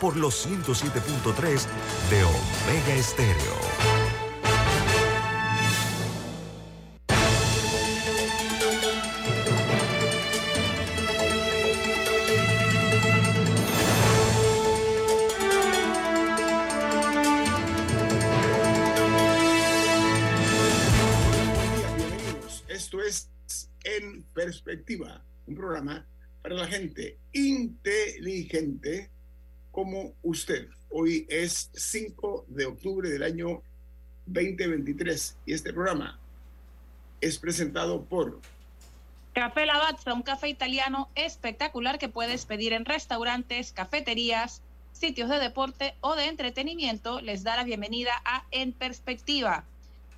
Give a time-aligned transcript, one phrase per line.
[0.00, 1.66] por los 107.3
[2.10, 3.54] de Omega Estéreo.
[21.76, 22.64] Bienvenidos.
[22.68, 23.30] Esto es
[23.84, 26.06] En Perspectiva, un programa
[26.42, 29.13] para la gente inteligente
[29.74, 30.68] como usted.
[30.88, 33.60] Hoy es 5 de octubre del año
[34.26, 36.18] 2023 y este programa
[37.20, 38.40] es presentado por
[39.32, 45.94] Café Lavazza, un café italiano espectacular que puedes pedir en restaurantes, cafeterías, sitios de deporte
[46.00, 47.20] o de entretenimiento.
[47.20, 49.64] Les da la bienvenida a En Perspectiva.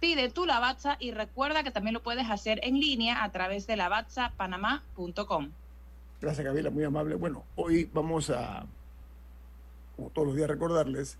[0.00, 3.76] Pide tu Lavazza y recuerda que también lo puedes hacer en línea a través de
[3.76, 5.50] lavazzapanamá.com.
[6.20, 7.14] Gracias, Camila, muy amable.
[7.14, 8.66] Bueno, hoy vamos a
[9.96, 11.18] como todos los días, recordarles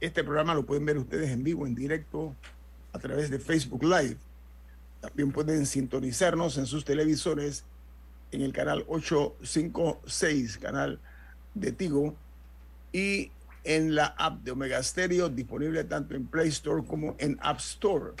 [0.00, 2.34] este programa lo pueden ver ustedes en vivo, en directo,
[2.92, 4.16] a través de Facebook Live.
[5.00, 7.64] También pueden sintonizarnos en sus televisores
[8.30, 11.00] en el canal 856, canal
[11.54, 12.14] de Tigo,
[12.92, 13.30] y
[13.64, 18.12] en la app de Omega Stereo, disponible tanto en Play Store como en App Store,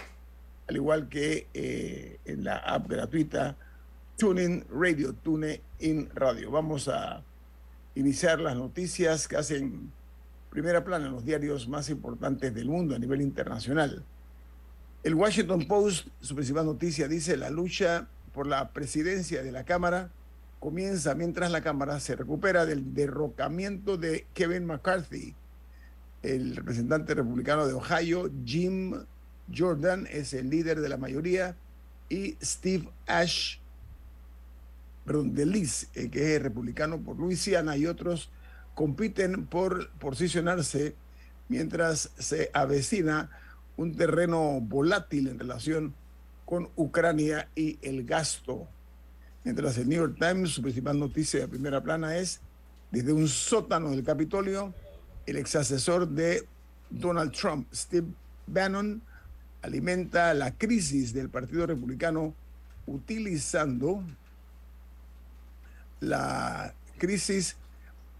[0.66, 3.56] al igual que eh, en la app gratuita
[4.16, 6.50] TuneIn Radio, TuneIn Radio.
[6.50, 7.22] Vamos a
[7.94, 9.92] iniciar las noticias que hacen
[10.50, 14.04] primera plana en los diarios más importantes del mundo a nivel internacional.
[15.02, 20.10] El Washington Post, su principal noticia, dice la lucha por la presidencia de la Cámara
[20.60, 25.34] comienza mientras la Cámara se recupera del derrocamiento de Kevin McCarthy.
[26.22, 28.94] El representante republicano de Ohio, Jim
[29.54, 31.54] Jordan, es el líder de la mayoría
[32.08, 33.58] y Steve Ash
[35.04, 38.30] perdón, de Liz, eh, que es republicano por Luisiana, y otros
[38.74, 40.94] compiten por posicionarse
[41.48, 43.30] mientras se avecina
[43.76, 45.94] un terreno volátil en relación
[46.44, 48.66] con Ucrania y el gasto.
[49.44, 52.40] Mientras el New York Times, su principal noticia de primera plana es,
[52.90, 54.72] desde un sótano del Capitolio,
[55.26, 56.46] el ex asesor de
[56.90, 58.06] Donald Trump, Steve
[58.46, 59.02] Bannon,
[59.62, 62.34] alimenta la crisis del Partido Republicano
[62.86, 64.02] utilizando
[66.00, 67.56] la crisis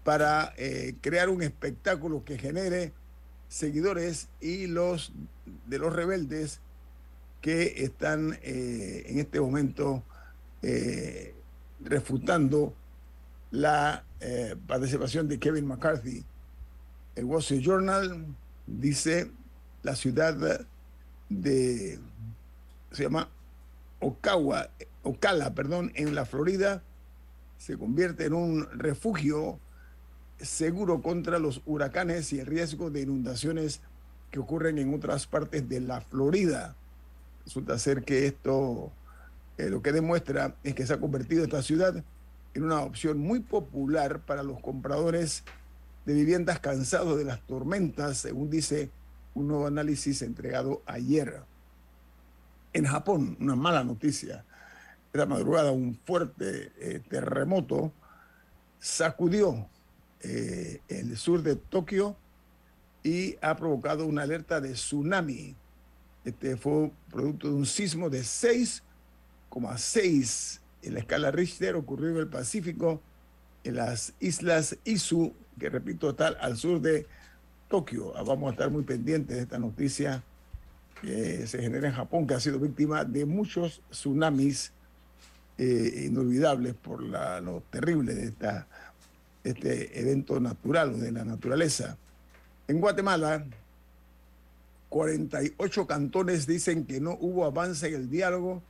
[0.03, 2.93] para eh, crear un espectáculo que genere
[3.47, 5.11] seguidores y los
[5.65, 6.59] de los rebeldes
[7.41, 10.03] que están eh, en este momento
[10.61, 11.33] eh,
[11.83, 12.73] refutando
[13.51, 14.03] la
[14.65, 16.25] participación de Kevin McCarthy.
[17.15, 18.25] El Wall Street Journal
[18.65, 19.29] dice
[19.83, 20.65] la ciudad
[21.29, 21.99] de
[22.91, 23.29] se llama
[23.99, 24.71] Ocala,
[25.03, 26.81] Ocala, perdón, en la Florida
[27.57, 29.59] se convierte en un refugio
[30.39, 33.81] seguro contra los huracanes y el riesgo de inundaciones
[34.31, 36.75] que ocurren en otras partes de la Florida.
[37.45, 38.91] Resulta ser que esto
[39.57, 42.03] eh, lo que demuestra es que se ha convertido esta ciudad
[42.53, 45.43] en una opción muy popular para los compradores
[46.05, 48.89] de viviendas cansados de las tormentas, según dice
[49.33, 51.41] un nuevo análisis entregado ayer.
[52.73, 54.43] En Japón, una mala noticia
[55.15, 57.93] esta madrugada un fuerte eh, terremoto
[58.79, 59.69] sacudió
[60.19, 62.17] eh, el sur de Tokio
[63.01, 65.55] y ha provocado una alerta de tsunami.
[66.25, 72.27] Este fue producto de un sismo de 6,6 en la escala Richter ocurrido en el
[72.27, 73.01] Pacífico,
[73.63, 77.07] en las islas Izu, que repito, está al sur de
[77.69, 78.11] Tokio.
[78.17, 80.21] Ah, vamos a estar muy pendientes de esta noticia
[81.01, 84.74] que se genera en Japón, que ha sido víctima de muchos tsunamis
[85.57, 88.67] eh, inolvidables por la, lo terrible de esta,
[89.43, 91.97] este evento natural de la naturaleza.
[92.67, 93.45] En Guatemala,
[94.89, 98.63] 48 cantones dicen que no hubo avance en el diálogo,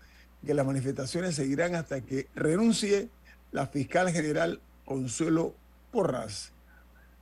[0.46, 3.10] que las manifestaciones seguirán hasta que renuncie
[3.52, 5.56] la fiscal general Consuelo
[5.92, 6.52] Porras.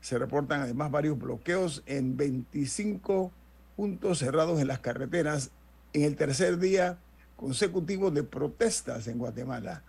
[0.01, 3.31] Se reportan además varios bloqueos en 25
[3.75, 5.51] puntos cerrados en las carreteras.
[5.93, 6.97] En el tercer día,
[7.43, 9.83] consecutivo de protestas en Guatemala.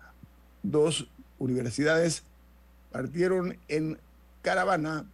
[0.65, 1.09] Dos
[1.39, 2.25] universidades
[2.91, 3.97] partieron en
[4.43, 5.07] caravana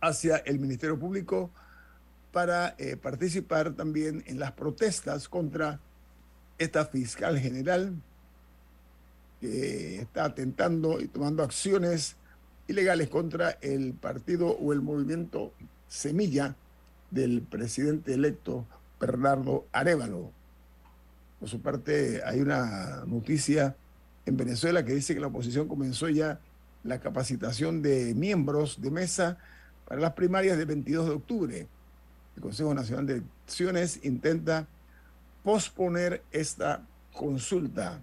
[0.00, 1.48] hacia el Ministerio Público
[2.32, 5.78] para eh, participar también en las protestas contra
[6.58, 7.94] esta fiscal general
[9.40, 12.16] que está atentando y tomando acciones
[12.66, 15.52] ilegales contra el partido o el movimiento
[15.86, 16.56] Semilla
[17.12, 18.66] del presidente electo
[18.98, 20.39] Bernardo Arevalo.
[21.40, 23.74] Por su parte, hay una noticia
[24.26, 26.38] en Venezuela que dice que la oposición comenzó ya
[26.84, 29.38] la capacitación de miembros de mesa
[29.86, 31.68] para las primarias del 22 de octubre.
[32.36, 34.68] El Consejo Nacional de Elecciones intenta
[35.42, 36.82] posponer esta
[37.12, 38.00] consulta.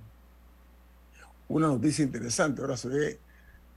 [1.47, 3.19] Una noticia interesante, ahora se ve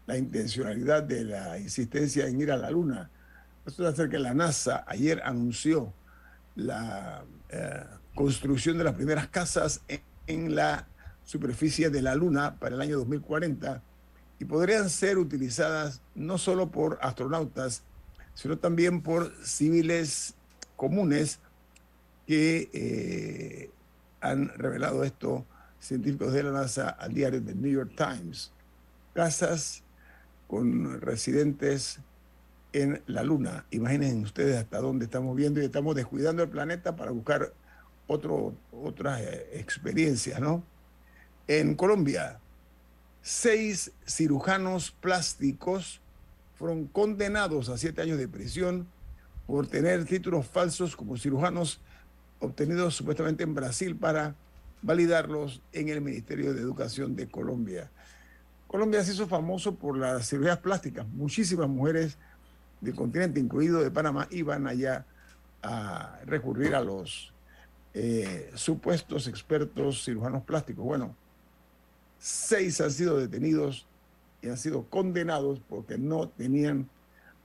[0.07, 3.11] la intencionalidad de la insistencia en ir a la Luna.
[3.65, 5.93] Resulta ser que la NASA ayer anunció
[6.57, 7.85] la eh,
[8.21, 9.81] construcción de las primeras casas
[10.27, 10.87] en, la
[11.25, 13.83] superficie de la Luna para el año 2040
[14.39, 17.83] y podrían ser utilizadas no solo por astronautas,
[18.35, 20.35] sino también por civiles
[20.77, 21.39] comunes
[22.27, 23.71] que eh,
[24.21, 25.47] han revelado esto
[25.79, 28.53] científicos de la NASA al diario The New York Times.
[29.15, 29.83] Casas
[30.47, 32.01] con residentes
[32.75, 33.65] en la Luna.
[33.71, 37.55] Imaginen ustedes hasta dónde estamos viendo y estamos descuidando el planeta para buscar
[38.11, 40.65] otro, otras eh, experiencias, ¿no?
[41.47, 42.41] En Colombia,
[43.23, 46.01] seis cirujanos plásticos
[46.57, 48.89] fueron condenados a siete años de prisión
[49.47, 51.81] por tener títulos falsos como cirujanos
[52.41, 54.35] obtenidos supuestamente en Brasil para
[54.83, 57.91] validarlos en el Ministerio de Educación de Colombia.
[58.67, 61.07] Colombia se hizo famoso por las cirugías plásticas.
[61.09, 62.19] Muchísimas mujeres
[62.81, 65.07] del continente, incluido de Panamá, iban allá
[65.63, 67.30] a recurrir a los
[67.95, 70.85] eh, supuestos expertos cirujanos plásticos.
[70.85, 71.15] Bueno,
[72.19, 73.87] seis han sido detenidos
[74.43, 76.89] y han sido condenados porque no tenían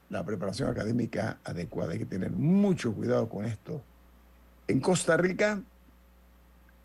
[0.09, 1.93] la preparación académica adecuada.
[1.93, 3.81] Hay que tener mucho cuidado con esto.
[4.67, 5.61] En Costa Rica,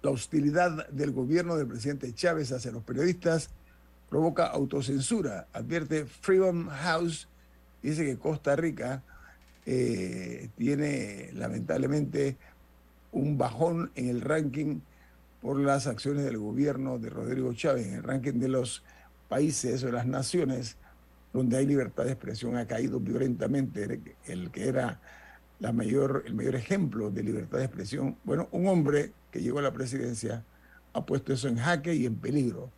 [0.03, 3.51] la hostilidad del gobierno del presidente Chávez hacia los periodistas
[4.09, 7.29] provoca autocensura, advierte Freedom House
[7.83, 9.03] dice que Costa Rica
[9.67, 12.37] eh, tiene lamentablemente
[13.13, 14.81] un bajón en el ranking
[15.41, 18.85] por las acciones del gobierno de Rodrigo Chávez, en el ranking de los
[19.29, 20.77] países o las naciones
[21.33, 25.01] donde hay libertad de expresión ha caído violentamente, el que era
[25.61, 28.17] la mayor, el mayor ejemplo de libertad de expresión.
[28.25, 30.45] Bueno, un hombre que llegó a la presidencia
[30.93, 32.71] ha puesto eso en jaque y en peligro.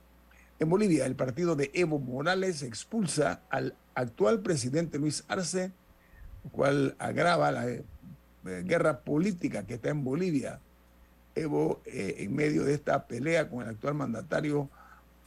[0.59, 5.73] En Bolivia, el partido de Evo Morales expulsa al actual presidente Luis Arce,
[6.45, 7.67] lo cual agrava la
[8.45, 10.61] guerra política que está en Bolivia.
[11.35, 14.69] Evo, eh, en medio de esta pelea con el actual mandatario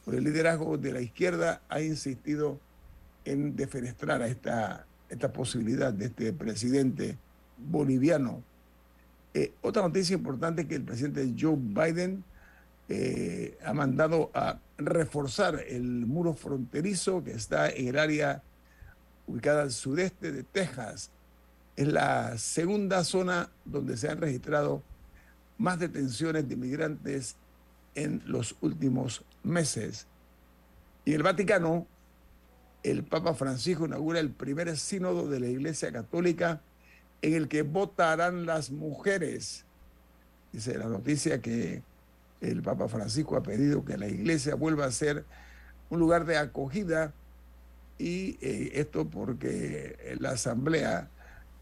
[0.04, 2.60] por el liderazgo de la izquierda, ha insistido
[3.24, 7.18] en defenestrar a esta, esta posibilidad de este presidente
[7.58, 8.42] boliviano.
[9.34, 12.24] Eh, otra noticia importante es que el presidente Joe Biden
[12.88, 18.42] eh, ha mandado a reforzar el muro fronterizo que está en el área
[19.26, 21.10] ubicada al sudeste de Texas.
[21.76, 24.82] Es la segunda zona donde se han registrado
[25.58, 27.36] más detenciones de inmigrantes
[27.94, 30.06] en los últimos meses.
[31.04, 31.86] Y en el Vaticano,
[32.82, 36.60] el Papa Francisco inaugura el primer sínodo de la Iglesia Católica
[37.22, 39.64] en el que votarán las mujeres.
[40.52, 41.82] Dice la noticia que
[42.40, 45.24] el Papa Francisco ha pedido que la iglesia vuelva a ser
[45.90, 47.12] un lugar de acogida
[47.98, 51.08] y eh, esto porque la asamblea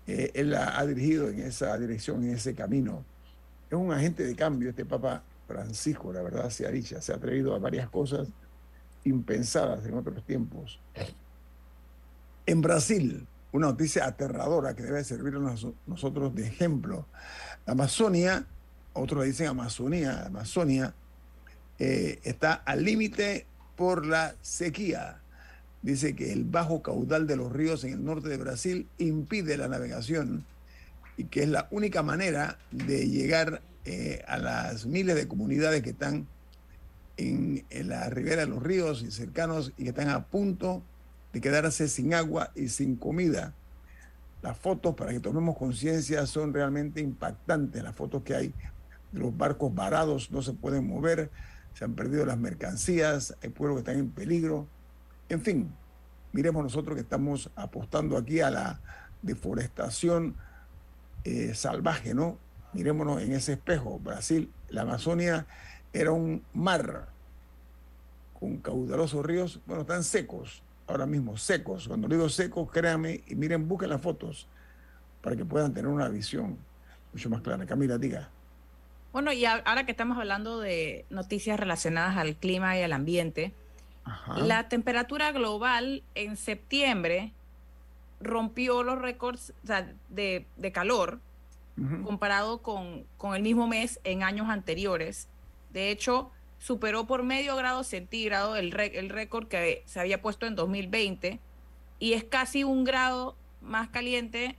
[0.07, 3.05] eh, él ha dirigido en esa dirección, en ese camino.
[3.71, 7.17] Es un agente de cambio este Papa Francisco, la verdad se ha dicho, se ha
[7.17, 8.29] atrevido a varias cosas
[9.05, 10.81] impensadas en otros tiempos.
[12.47, 17.07] En Brasil, una noticia aterradora que debe servirnos nosotros de ejemplo.
[17.67, 18.47] La Amazonia
[18.95, 20.95] otros le dicen Amazonía, Amazonia,
[21.79, 23.47] eh, está al límite
[23.77, 25.21] por la sequía.
[25.85, 29.69] Dice que el bajo caudal de los ríos en el norte de Brasil impide la
[29.69, 30.45] navegación
[31.17, 35.91] y que es la única manera de llegar eh, a las miles de comunidades que
[35.91, 36.27] están
[37.17, 40.83] en, en, la ribera de los ríos y cercanos y que están a punto
[41.33, 43.55] de quedarse sin agua y sin comida.
[44.43, 48.55] Las fotos, para que tomemos conciencia, son realmente impactantes, las fotos que hay
[49.15, 51.31] los barcos varados no se pueden mover,
[51.75, 54.67] se han perdido las mercancías, hay pueblos que están en peligro.
[55.29, 55.75] En fin,
[56.33, 58.81] miremos nosotros que estamos apostando aquí a la
[59.23, 60.37] deforestación
[61.25, 62.39] eh, salvaje, ¿no?
[62.73, 63.99] Miremonos en ese espejo.
[63.99, 65.47] Brasil, la Amazonia
[65.93, 67.09] era un mar
[68.39, 71.89] con caudalosos ríos, bueno, están secos, ahora mismo secos.
[71.89, 74.49] Cuando digo secos, créanme y miren, busquen las fotos
[75.23, 76.59] para que puedan tener una visión
[77.13, 77.65] mucho más clara.
[77.65, 78.29] Camila, diga.
[79.13, 83.55] Bueno, y ahora que estamos hablando de noticias relacionadas al clima y al ambiente,
[84.37, 87.33] la temperatura global en septiembre
[88.21, 89.53] rompió los récords
[90.09, 91.21] de, calor
[92.05, 95.29] comparado con, con, el mismo mes en años anteriores.
[95.73, 100.55] De hecho, superó por medio grado centígrado el, el récord que se había puesto en
[100.55, 101.41] 2020
[101.99, 104.57] y es casi un grado más caliente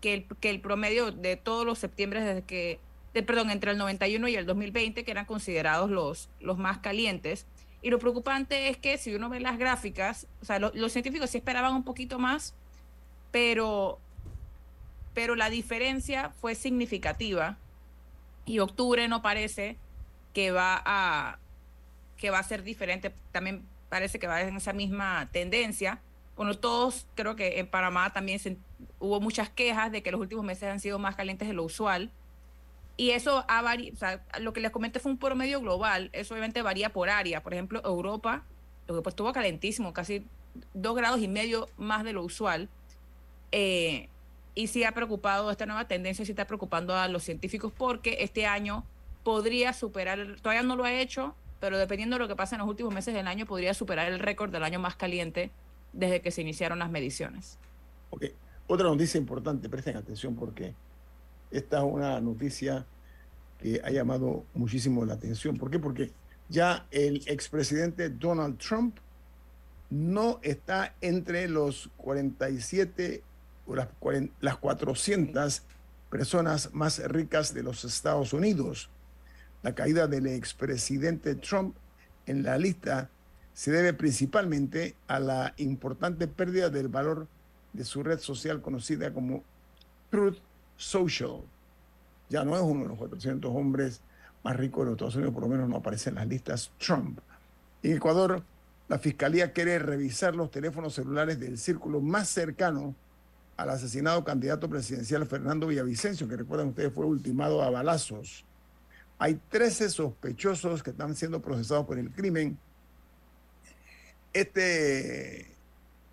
[0.00, 2.80] que el, que el promedio de todos los septiembre desde que,
[3.14, 7.46] de, perdón, entre el 91 y el 2020, que eran considerados los, los más calientes.
[7.82, 11.38] Y lo preocupante es que si uno ve las gráficas, o sea, los científicos sí
[11.38, 12.54] esperaban un poquito más,
[13.30, 13.98] pero,
[15.14, 17.56] pero la diferencia fue significativa
[18.44, 19.76] y octubre no parece
[20.34, 21.38] que va a
[22.16, 26.00] que va a ser diferente, también parece que va en esa misma tendencia.
[26.36, 28.38] Bueno, todos creo que en Panamá también
[28.98, 32.10] hubo muchas quejas de que los últimos meses han sido más calientes de lo usual.
[33.00, 33.62] Y eso ha
[33.94, 37.42] sea, lo que les comenté fue un promedio global, eso obviamente varía por área.
[37.42, 38.44] Por ejemplo, Europa,
[38.86, 40.26] Europa estuvo calentísimo, casi
[40.74, 42.68] dos grados y medio más de lo usual.
[43.52, 44.10] Eh,
[44.54, 48.44] y sí ha preocupado, esta nueva tendencia sí está preocupando a los científicos porque este
[48.44, 48.84] año
[49.24, 52.68] podría superar, todavía no lo ha hecho, pero dependiendo de lo que pase en los
[52.68, 55.50] últimos meses del año, podría superar el récord del año más caliente
[55.94, 57.56] desde que se iniciaron las mediciones.
[58.10, 58.26] Ok,
[58.66, 60.74] otra noticia importante, presten atención porque
[61.50, 62.86] esta es una noticia
[63.58, 65.56] que ha llamado muchísimo la atención.
[65.56, 65.78] ¿Por qué?
[65.78, 66.12] Porque
[66.48, 68.98] ya el expresidente Donald Trump
[69.90, 73.22] no está entre los 47
[74.40, 75.62] las, 400
[76.10, 78.90] personas más ricas de los Estados Unidos.
[79.62, 81.76] La caída del expresidente Trump
[82.26, 83.10] en la lista
[83.52, 87.28] se debe principalmente a la importante pérdida del valor
[87.72, 89.44] de su red social conocida como
[90.10, 90.38] Truth
[90.80, 91.42] Social.
[92.30, 94.00] Ya no es uno de los 400 hombres
[94.42, 97.20] más ricos de los Estados Unidos, por lo menos no aparece en las listas Trump.
[97.82, 98.42] En Ecuador,
[98.88, 102.94] la fiscalía quiere revisar los teléfonos celulares del círculo más cercano
[103.58, 108.46] al asesinado candidato presidencial Fernando Villavicencio, que recuerdan ustedes fue ultimado a balazos.
[109.18, 112.58] Hay 13 sospechosos que están siendo procesados por el crimen.
[114.32, 115.54] Este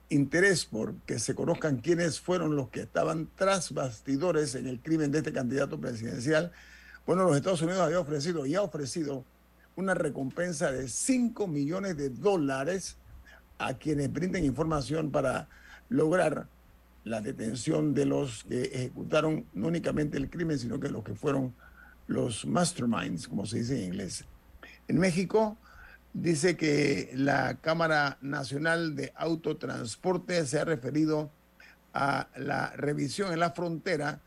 [0.10, 5.12] interés por que se conozcan quiénes fueron los que estaban tras bastidores en el crimen
[5.12, 6.52] de este candidato presidencial,
[7.06, 9.26] bueno, los Estados Unidos había ofrecido y ha ofrecido
[9.76, 12.98] una recompensa de 5 millones de dólares
[13.60, 15.48] a quienes brinden información para
[15.90, 16.48] lograr
[17.04, 21.54] la detención de los que ejecutaron no únicamente el crimen, sino que los que fueron
[22.08, 24.26] los masterminds, como se dice en inglés.
[24.88, 25.58] En México
[26.14, 31.32] dice que la Cámara Nacional de Autotransporte se ha referido
[31.94, 34.22] a la revisión en la frontera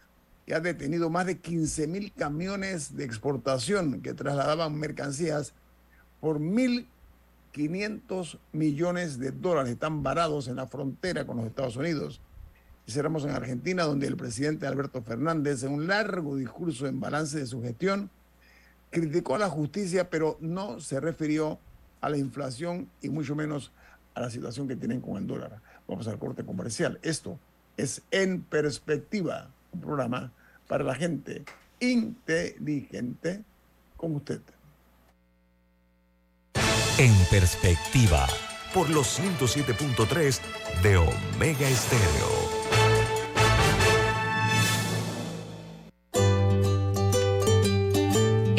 [0.47, 5.53] y ha detenido más de 15 mil camiones de exportación que trasladaban mercancías
[6.21, 9.73] por 1.500 millones de dólares.
[9.73, 12.21] Están varados en la frontera con los Estados Unidos.
[12.87, 17.39] Y cerramos en Argentina, donde el presidente Alberto Fernández, en un largo discurso en balance
[17.39, 18.11] de su gestión,
[18.91, 21.61] criticó a la justicia, pero no se refirió
[22.01, 23.73] a la inflación y mucho menos
[24.15, 25.61] a la situación que tienen con el dólar.
[25.87, 26.99] Vamos al corte comercial.
[27.03, 27.39] Esto
[27.77, 30.33] es En Perspectiva, un programa
[30.69, 31.45] para la gente
[31.81, 33.43] inteligente
[33.97, 34.41] como usted.
[36.99, 38.27] En Perspectiva,
[38.75, 40.41] por los 107.3
[40.83, 42.60] de Omega Estéreo.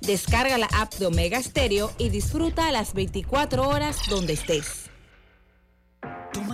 [0.00, 4.85] Descarga la app de Omega Stereo y disfruta las 24 horas donde estés.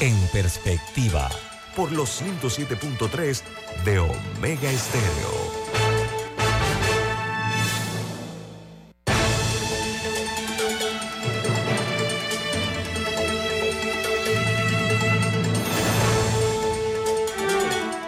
[0.00, 1.30] En perspectiva,
[1.76, 3.42] por los 107.3
[3.84, 5.04] de Omega Estéreo.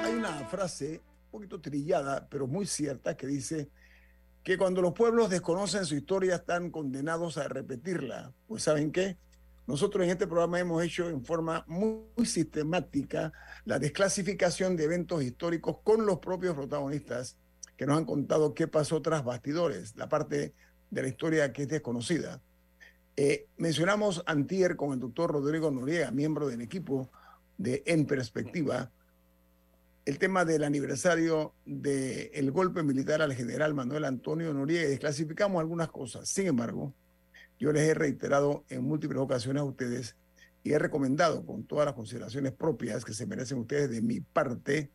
[0.03, 3.71] Hay una frase un poquito trillada, pero muy cierta, que dice
[4.43, 8.33] que cuando los pueblos desconocen su historia están condenados a repetirla.
[8.49, 9.17] Pues ¿saben qué?
[9.67, 13.33] Nosotros en este programa hemos hecho en forma muy, muy sistemática
[13.65, 17.37] la desclasificación de eventos históricos con los propios protagonistas
[17.77, 20.55] que nos han contado qué pasó tras bastidores, la parte
[20.91, 22.41] de la historia que es desconocida.
[23.17, 27.11] Eh, mencionamos antier con el doctor Rodrigo Noriega, miembro del equipo
[27.59, 28.91] de En Perspectiva,
[30.05, 35.89] el tema del aniversario del golpe militar al general Manuel Antonio Noriega y desclasificamos algunas
[35.89, 36.29] cosas.
[36.29, 36.95] Sin embargo,
[37.59, 40.17] yo les he reiterado en múltiples ocasiones a ustedes
[40.63, 44.91] y he recomendado con todas las consideraciones propias que se merecen ustedes de mi parte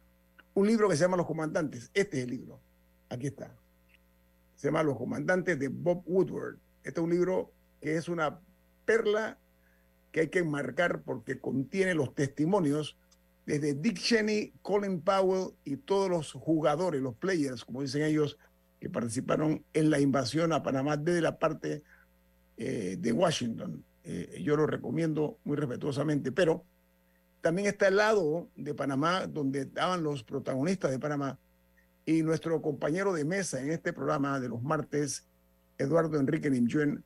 [0.53, 1.89] un libro que se llama Los Comandantes.
[1.94, 2.60] Este es el libro.
[3.10, 3.56] Aquí está.
[4.56, 6.58] Se llama Los Comandantes de Bob Woodward.
[6.84, 8.39] Este es un libro que es una
[8.86, 9.38] perla
[10.12, 12.98] que hay que enmarcar porque contiene los testimonios
[13.46, 18.38] desde Dick Cheney, Colin Powell y todos los jugadores, los players, como dicen ellos,
[18.80, 21.84] que participaron en la invasión a Panamá desde la parte
[22.63, 23.84] eh, de Washington.
[24.03, 26.63] Eh, yo lo recomiendo muy respetuosamente, pero
[27.41, 31.39] también está el lado de Panamá, donde estaban los protagonistas de Panamá,
[32.06, 35.25] y nuestro compañero de mesa en este programa de los martes,
[35.79, 37.03] Eduardo Enrique Nimjuen,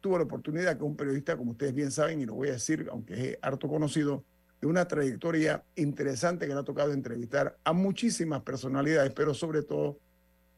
[0.00, 2.86] tuvo la oportunidad que un periodista, como ustedes bien saben, y lo voy a decir,
[2.92, 4.22] aunque es harto conocido,
[4.60, 9.98] de una trayectoria interesante que le ha tocado entrevistar a muchísimas personalidades, pero sobre todo,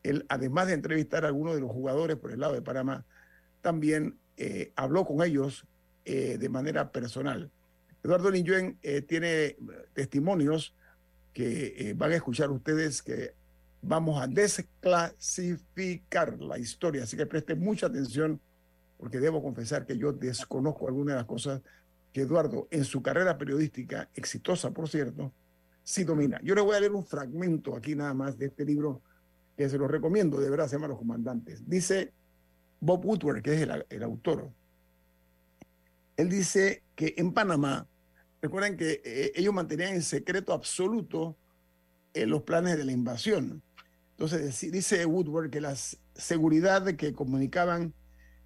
[0.03, 3.07] él, además de entrevistar a algunos de los jugadores por el lado de Panamá,
[3.63, 5.67] también eh, habló con ellos
[6.05, 7.51] eh, de manera personal.
[8.03, 9.57] Eduardo Ninyuen eh, tiene
[9.95, 10.75] testimonios
[11.33, 13.33] que eh, van a escuchar ustedes que
[13.81, 18.39] vamos a desclasificar la historia, así que presten mucha atención
[18.99, 21.63] porque debo confesar que yo desconozco algunas de las cosas
[22.13, 25.33] que Eduardo, en su carrera periodística, exitosa por cierto,
[25.83, 26.39] sí domina.
[26.43, 29.01] Yo les voy a leer un fragmento aquí nada más de este libro
[29.57, 31.67] que se lo recomiendo, de verdad se llama Los Comandantes.
[31.67, 32.13] Dice
[32.85, 34.51] Bob Woodward, que es el, autor,
[36.17, 37.89] él dice que en Panamá,
[38.43, 41.37] recuerden que eh, ellos mantenían en secreto absoluto
[42.13, 43.63] eh, los planes de la invasión.
[44.11, 45.75] Entonces dice Woodward que la
[46.15, 47.95] seguridad que comunicaban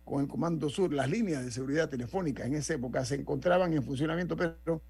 [0.05, 3.83] con el Comando Sur, las líneas de seguridad telefónica en esa época se encontraban en
[3.83, 4.83] funcionamiento, pero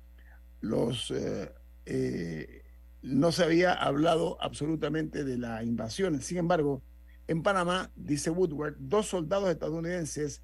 [1.86, 2.62] eh,
[3.00, 6.20] no se había hablado absolutamente de la invasión.
[6.20, 6.82] Sin embargo,
[7.28, 10.42] en Panamá, dice Woodward, dos soldados estadounidenses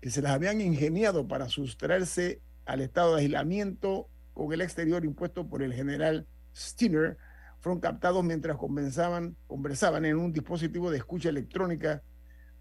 [0.00, 5.48] que se las habían ingeniado para sustraerse al estado de aislamiento con el exterior impuesto
[5.48, 7.16] por el general Steiner,
[7.60, 12.02] fueron captados mientras conversaban, conversaban en un dispositivo de escucha electrónica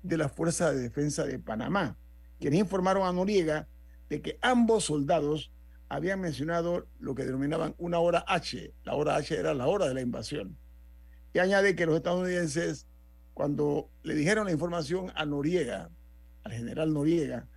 [0.04, 1.98] de la Fuerza de Defensa de Panamá,
[2.40, 3.68] quienes informaron a Noriega
[4.10, 5.52] de que ambos soldados
[5.90, 8.74] habían mencionado lo que denominaban una hora H.
[8.84, 10.58] La hora H era la hora de la invasión.
[11.34, 12.88] Y añade que los estadounidenses,
[13.36, 15.92] cuando le dijeron la información a Noriega,
[16.44, 17.48] al general Noriega,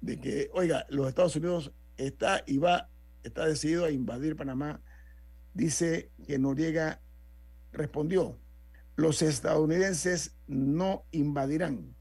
[0.00, 2.88] de que, oiga, los Estados Unidos está y va,
[3.22, 4.80] está decidido a invadir Panamá,
[5.52, 7.02] dice que Noriega
[7.70, 8.38] respondió,
[8.96, 11.94] los estadounidenses no invadirán,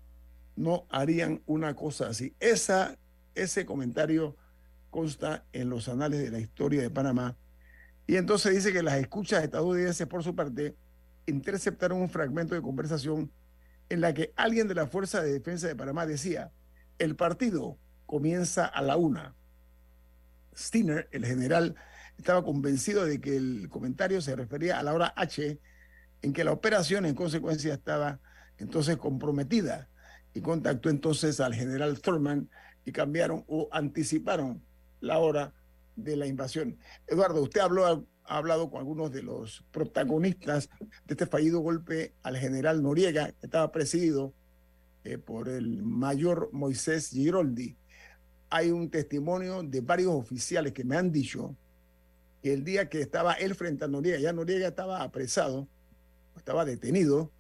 [0.56, 2.34] no harían una cosa así.
[2.40, 2.98] Esa,
[3.36, 4.38] ese comentario
[4.90, 7.38] consta en los anales de la historia de Panamá.
[8.08, 10.78] Y entonces dice que las escuchas estadounidenses, por su parte,
[11.30, 13.32] interceptaron un fragmento de conversación
[13.90, 16.52] en la que alguien de la Fuerza de Defensa de Panamá decía,
[16.98, 19.36] el partido comienza a la una.
[20.56, 21.76] Steiner, el general,
[22.18, 25.60] estaba convencido de que el comentario se refería a la hora H,
[26.22, 28.20] en que la operación en consecuencia estaba
[28.58, 29.88] entonces comprometida
[30.34, 32.50] y contactó entonces al general Thurman
[32.86, 34.62] y cambiaron o anticiparon
[35.00, 35.54] la hora
[35.96, 36.78] de la invasión.
[37.08, 40.70] Eduardo, usted habló, ha hablado con algunos de los protagonistas
[41.06, 44.34] de este fallido golpe al general Noriega, que estaba presidido
[45.04, 47.76] eh, por el mayor Moisés Giroldi.
[48.52, 51.56] hay un testimonio de varios oficiales que me han dicho
[52.44, 55.68] que el día que estaba él frente a Noriega, ya Noriega estaba apresado,
[56.38, 57.32] estaba detenido,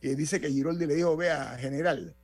[0.00, 2.14] dice que Giroldi le dijo, vea, general,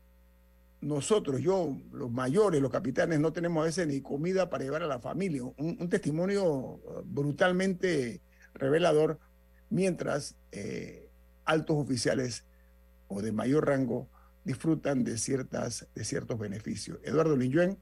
[0.81, 4.87] nosotros, yo, los mayores, los capitanes, no tenemos a veces ni comida para llevar a
[4.87, 5.43] la familia.
[5.43, 8.21] Un, testimonio uh, brutalmente
[8.55, 9.19] revelador,
[9.71, 11.11] mientras eh,
[11.45, 12.47] altos oficiales
[13.09, 14.09] o de mayor rango
[14.45, 16.99] disfrutan de, ciertas, de ciertos beneficios.
[17.03, 17.79] Eduardo Linyuen,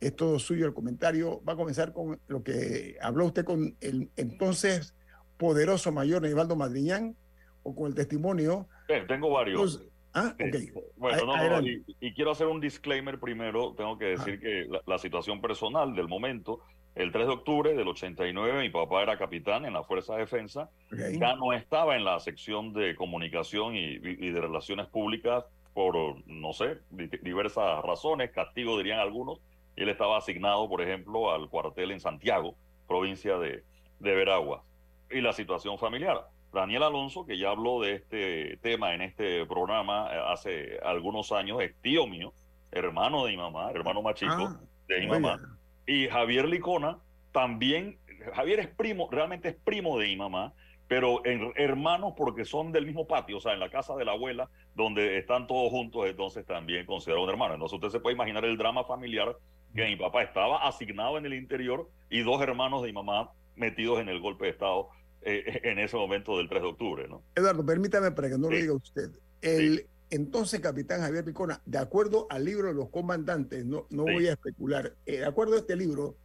[0.00, 1.42] es todo suyo el comentario.
[1.44, 4.94] Va a comenzar con lo que habló usted con el entonces
[5.38, 7.16] poderoso mayor Nivaldo Madriñán
[7.62, 8.68] o con el testimonio.
[9.08, 9.82] tengo varios.
[10.14, 10.82] Ah, ok.
[10.96, 11.68] Bueno, no, no,
[12.00, 13.74] y, quiero hacer un disclaimer primero.
[13.76, 16.60] Tengo que decir que la, situación personal del momento,
[16.94, 20.70] el 3 de octubre del 89, mi papá era capitán en la Fuerza de Defensa.
[21.18, 25.96] Ya no estaba en la sección de comunicación y, de relaciones públicas por,
[26.28, 26.78] no sé,
[27.22, 29.40] diversas razones, castigo dirían algunos.
[29.74, 32.54] Él estaba asignado, por ejemplo, al cuartel en Santiago,
[32.86, 33.64] provincia de,
[33.98, 34.62] de Veraguas.
[35.10, 40.08] Y la situación familiar Daniel Alonso, que ya habló de este tema en este programa
[40.10, 42.32] eh, hace algunos años, es tío mío,
[42.70, 45.40] hermano de mi mamá, hermano más chico ah, de mi mamá.
[45.86, 46.98] Y Javier Licona
[47.32, 47.98] también,
[48.32, 50.54] Javier es primo, realmente es primo de mi mamá,
[50.86, 54.48] pero hermanos porque son del mismo patio, o sea, en la casa de la abuela,
[54.74, 57.54] donde están todos juntos, entonces también considero un hermano.
[57.54, 59.36] Entonces usted se puede imaginar el drama familiar
[59.74, 64.00] que mi papá estaba asignado en el interior y dos hermanos de mi mamá metidos
[64.00, 64.88] en el golpe de Estado
[65.24, 67.08] eh, en ese momento del 3 de octubre.
[67.08, 67.22] ¿no?
[67.34, 69.10] Eduardo, permítame para que no lo diga usted.
[69.40, 74.28] El entonces capitán Javier Picona, de acuerdo al libro de los comandantes, no, no voy
[74.28, 76.16] a especular, eh, de acuerdo a este libro,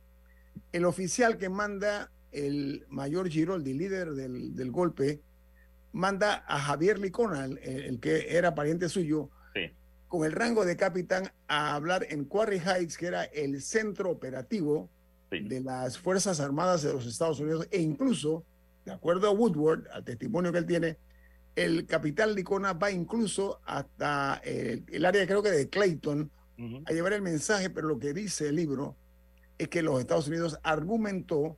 [0.71, 5.21] el oficial que manda el mayor Giroldi, líder del, del golpe,
[5.91, 9.29] manda a Javier Licona, el, que era pariente suyo,
[10.07, 14.89] con el rango de capitán, a hablar en Quarry Heights, que era el centro operativo
[15.29, 18.43] de las Fuerzas Armadas de los Estados Unidos, e incluso
[18.89, 20.97] de acuerdo a Woodward, al testimonio que él tiene,
[21.55, 26.31] el capitán Licona va incluso hasta el, área, creo que de Clayton,
[26.85, 28.97] a llevar el mensaje, pero lo que dice el libro
[29.57, 31.57] es que los Estados Unidos argumentó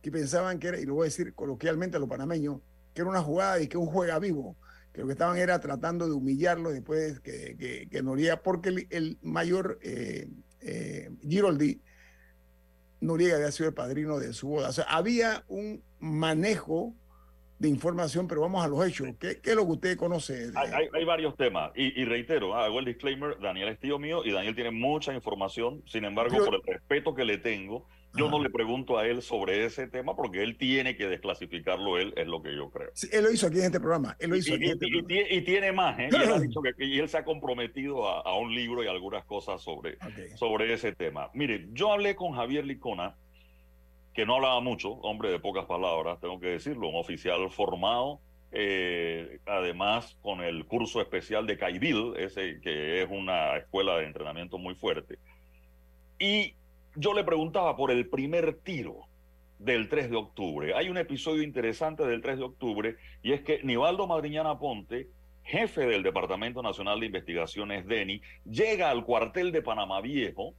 [0.00, 2.60] que pensaban que era, y lo voy a decir coloquialmente a los panameños,
[2.92, 4.56] que era una jugada y que un juega vivo,
[4.92, 9.18] que lo que estaban era tratando de humillarlo después que, que, que Noriega, porque el,
[9.22, 10.28] mayor eh,
[10.60, 11.80] eh, Giroldi
[13.00, 14.70] Noriega había sido el padrino de su boda.
[14.70, 16.94] O sea, había un manejo
[17.58, 19.08] de información, pero vamos a los hechos.
[19.20, 20.50] ¿Qué, es lo que usted conoce?
[20.56, 21.70] Hay, varios temas.
[21.76, 25.82] Y, reitero, hago el disclaimer, Daniel es tío mío y Daniel tiene mucha información.
[25.86, 29.64] Sin embargo, por el respeto que le tengo, yo no le pregunto a él sobre
[29.64, 32.90] ese tema porque él tiene que desclasificarlo, él es lo que yo creo.
[33.10, 34.16] él lo hizo aquí en este programa.
[34.18, 34.86] Él lo hizo y, este
[35.30, 36.08] y, tiene más, ¿eh?
[36.10, 39.62] y, él ha dicho que, él se ha comprometido a, un libro y algunas cosas
[39.62, 39.98] sobre,
[40.36, 41.30] sobre ese tema.
[41.32, 43.16] Mire, yo hablé con Javier Licona,
[44.14, 48.20] que no hablaba mucho, hombre de pocas palabras, tengo que decirlo, un oficial formado,
[48.50, 54.58] eh, además con el curso especial de Caibil, ese que es una escuela de entrenamiento
[54.58, 55.18] muy fuerte.
[56.18, 56.54] Y
[56.94, 59.06] yo le preguntaba por el primer tiro
[59.58, 60.74] del 3 de octubre.
[60.74, 65.08] Hay un episodio interesante del 3 de octubre y es que Nivaldo Madriñana Ponte,
[65.44, 70.54] jefe del Departamento Nacional de Investigaciones DENI, llega al cuartel de Panamá Viejo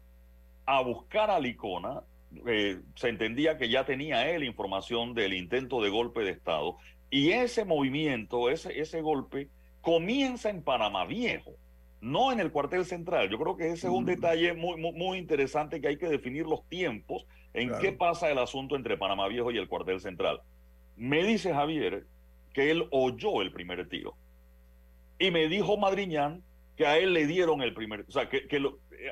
[0.66, 2.02] a buscar a Licona.
[2.48, 6.78] Eh, se entendía que ya tenía él información del intento de golpe de Estado
[7.10, 9.50] y ese movimiento, ese, ese golpe,
[9.82, 11.56] comienza en Panamá Viejo
[12.04, 13.30] no en el cuartel central.
[13.30, 16.67] Yo creo que ese es un detalle muy, muy, interesante que hay que definir los
[16.67, 20.41] tiempos en qué pasa el asunto entre Panamá Viejo y el cuartel central.
[20.98, 22.06] Me dice Javier
[22.54, 24.17] que él oyó el primer tiro
[25.17, 26.43] y me dijo Madriñán
[26.76, 28.48] que a él le dieron el primer, o sea, que,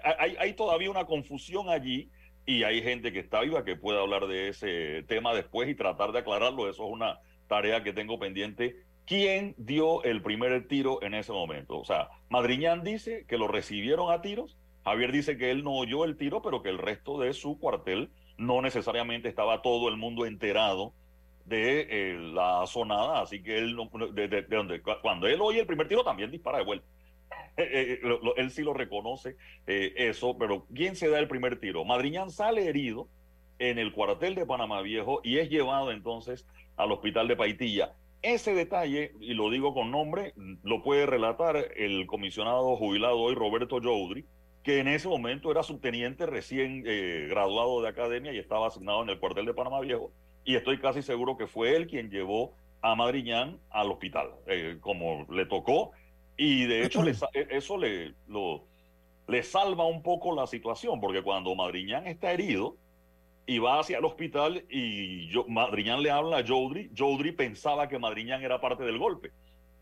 [0.04, 2.10] hay, hay todavía una confusión allí
[2.52, 6.12] y hay gente que está viva que puede hablar de ese tema después y tratar
[6.12, 6.70] de aclararlo.
[6.70, 11.80] Eso es una tarea que tengo pendiente quién dio el primer tiro en ese momento.
[11.80, 16.04] O sea, Madriñán dice que lo recibieron a tiros, Javier dice que él no oyó
[16.06, 20.26] el tiro, pero que el resto de su cuartel no necesariamente estaba todo el mundo
[20.26, 20.94] enterado
[21.46, 23.78] de eh, la sonada, así que él
[25.02, 26.88] cuando él oye el primer tiro también dispara de vuelta.
[27.58, 29.36] Eh, eh, él sí lo reconoce
[29.68, 31.84] eso, pero ¿quién se da el primer tiro?
[31.84, 33.08] Madriñán sale herido
[33.60, 37.94] en el cuartel de Panamá Viejo y es llevado entonces al hospital de Paitilla.
[38.22, 40.34] Ese detalle, y lo digo con nombre,
[40.64, 44.26] lo puede relatar el comisionado jubilado hoy, Roberto Joudry,
[44.64, 49.10] que en ese momento era subteniente recién eh, graduado de academia y estaba asignado en
[49.10, 50.12] el cuartel de Panamá Viejo.
[50.44, 55.26] Y estoy casi seguro que fue él quien llevó a Madriñán al hospital, eh, como
[55.32, 55.92] le tocó.
[56.38, 57.04] Y de hecho,
[57.50, 58.66] eso le, lo,
[59.28, 62.78] le salva un poco la situación, porque cuando Madriñán está herido
[63.46, 68.00] y va hacia el hospital y yo, Madriñán le habla a Jodri, Jodri pensaba que
[68.00, 69.32] Madriñán era parte del golpe.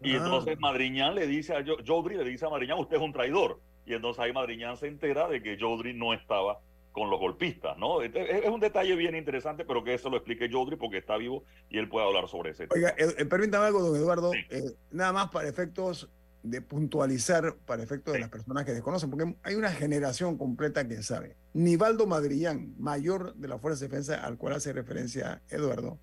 [0.01, 0.17] Y ah.
[0.17, 3.59] entonces Madriñán le dice a Jodri, le dice a Madriñán, usted es un traidor.
[3.85, 6.59] Y entonces ahí Madriñán se entera de que Jodri no estaba
[6.91, 8.01] con los golpistas, ¿no?
[8.01, 11.77] Es un detalle bien interesante, pero que eso lo explique Jodri porque está vivo y
[11.77, 12.75] él puede hablar sobre ese tema.
[12.75, 16.09] Oiga, eh, permítame algo, don Eduardo, eh, nada más para efectos
[16.43, 21.03] de puntualizar, para efectos de las personas que desconocen, porque hay una generación completa que
[21.03, 21.35] sabe.
[21.53, 25.99] Nivaldo Madrillán, mayor de la Fuerza de Defensa al cual hace referencia Eduardo,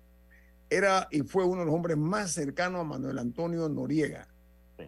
[0.69, 4.27] era y fue uno de los hombres más cercanos a Manuel Antonio Noriega.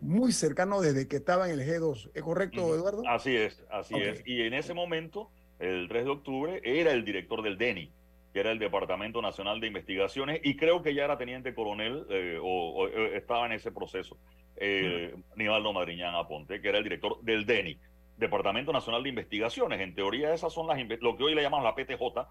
[0.02, 2.12] Muy cercano desde que estaba en el G2.
[2.14, 3.02] ¿Es correcto, Eduardo?
[3.08, 4.22] Así es, así es.
[4.26, 7.92] Y en ese momento el 3 de octubre, era el director del DENI,
[8.34, 12.39] que era el Departamento Nacional de Investigaciones, y creo que ya era teniente coronel eh,
[12.42, 14.18] o, eh, estaba en ese proceso,
[14.56, 17.80] eh, Nivaldo Madriñán Aponte, que era el director del DENI,
[18.18, 19.80] Departamento Nacional de Investigaciones.
[19.80, 22.28] En teoría esas son las lo que hoy le llamamos la PTJ,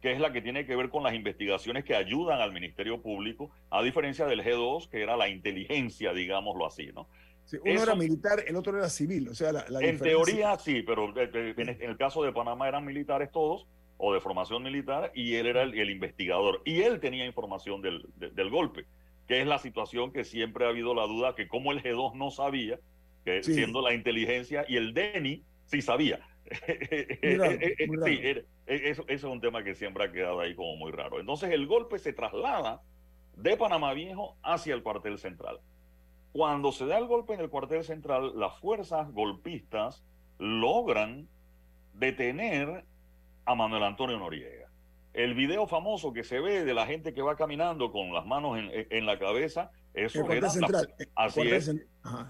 [0.00, 3.50] que es la que tiene que ver con las investigaciones que ayudan al Ministerio Público,
[3.70, 7.08] a diferencia del G2, que era la inteligencia, digámoslo así, ¿no?
[7.64, 11.68] uno era militar, el otro era civil, o sea, la, En teoría sí, pero en,
[11.68, 13.66] el caso de Panamá eran militares todos,
[14.04, 18.50] o de formación militar, y él era el, investigador, y él tenía información del, del,
[18.50, 18.84] golpe,
[19.28, 22.32] que es la situación que siempre ha habido la duda, que como el G2 no
[22.32, 22.80] sabía,
[23.24, 26.18] que siendo la inteligencia, y el DENI sí sabía.
[28.04, 28.20] sí,
[28.66, 31.20] eso, eso es un tema que siempre ha quedado ahí como muy raro.
[31.20, 32.82] Entonces el golpe se traslada
[33.36, 35.60] de Panamá Viejo hacia el cuartel central.
[36.32, 40.04] Cuando se da el golpe en el cuartel central, las fuerzas golpistas
[40.40, 41.28] logran
[41.94, 42.84] detener
[43.44, 44.68] a Manuel Antonio Noriega.
[45.14, 48.58] El video famoso que se ve de la gente que va caminando con las manos
[48.58, 50.48] en, la cabeza, eso era
[51.16, 51.70] así es.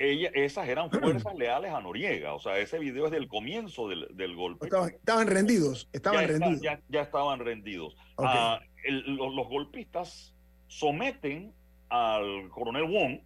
[0.01, 2.35] esas eran fuerzas leales a Noriega.
[2.35, 4.67] O sea, ese video es del comienzo del, golpe.
[4.67, 6.61] Estaban, rendidos, estaban ya rendidos.
[6.89, 7.97] ya, estaban rendidos.
[8.19, 10.35] Ah, los, los, golpistas
[10.67, 11.53] someten
[11.89, 13.21] al coronel Wong,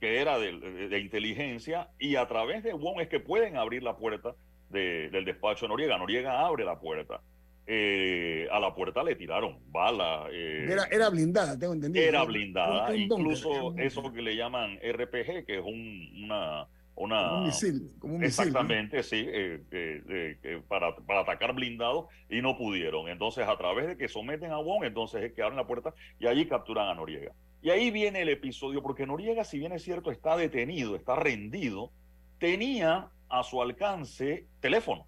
[0.00, 4.34] que era de, inteligencia, y a través de Wong es que pueden abrir la puerta
[4.74, 5.98] del despacho de Noriega.
[5.98, 7.20] Noriega abre la puerta.
[7.66, 10.26] Eh, a la puerta le tiraron bala.
[10.30, 12.04] Eh, era, era, blindada, tengo entendido.
[12.04, 16.66] Era blindada, incluso eso que le llaman RPG, que es un, una...
[16.96, 23.08] Una, un misil, como un exactamente, sí, eh, para, para atacar blindados y no pudieron.
[23.08, 26.28] Entonces, a través de que someten a Wong, entonces es que abren la puerta y
[26.28, 27.32] allí capturan a Noriega.
[27.62, 31.90] Y ahí viene el episodio, porque Noriega, si bien es cierto, está detenido, está rendido,
[32.38, 35.06] tenía a su alcance teléfono.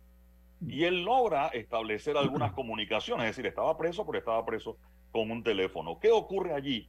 [0.66, 4.78] Y él logra establecer algunas comunicaciones, es decir, estaba preso, pero estaba preso
[5.12, 5.98] con un teléfono.
[6.00, 6.88] ¿Qué ocurre allí?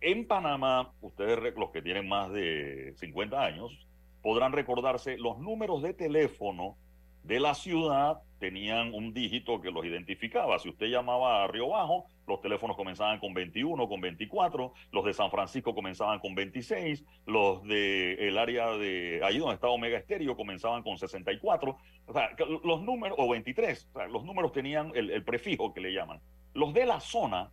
[0.00, 3.86] En Panamá, ustedes, los que tienen más de 50 años,
[4.22, 6.76] podrán recordarse los números de teléfono
[7.24, 10.58] de la ciudad tenían un dígito que los identificaba.
[10.58, 15.14] Si usted llamaba a Río Bajo, los teléfonos comenzaban con 21, con 24, los de
[15.14, 20.36] San Francisco comenzaban con 26, los de el área de ahí donde estaba Omega Estéreo
[20.36, 22.30] comenzaban con 64, o sea,
[22.62, 26.20] los números, o 23, los números tenían el, prefijo que le llaman.
[26.52, 27.50] Los de la zona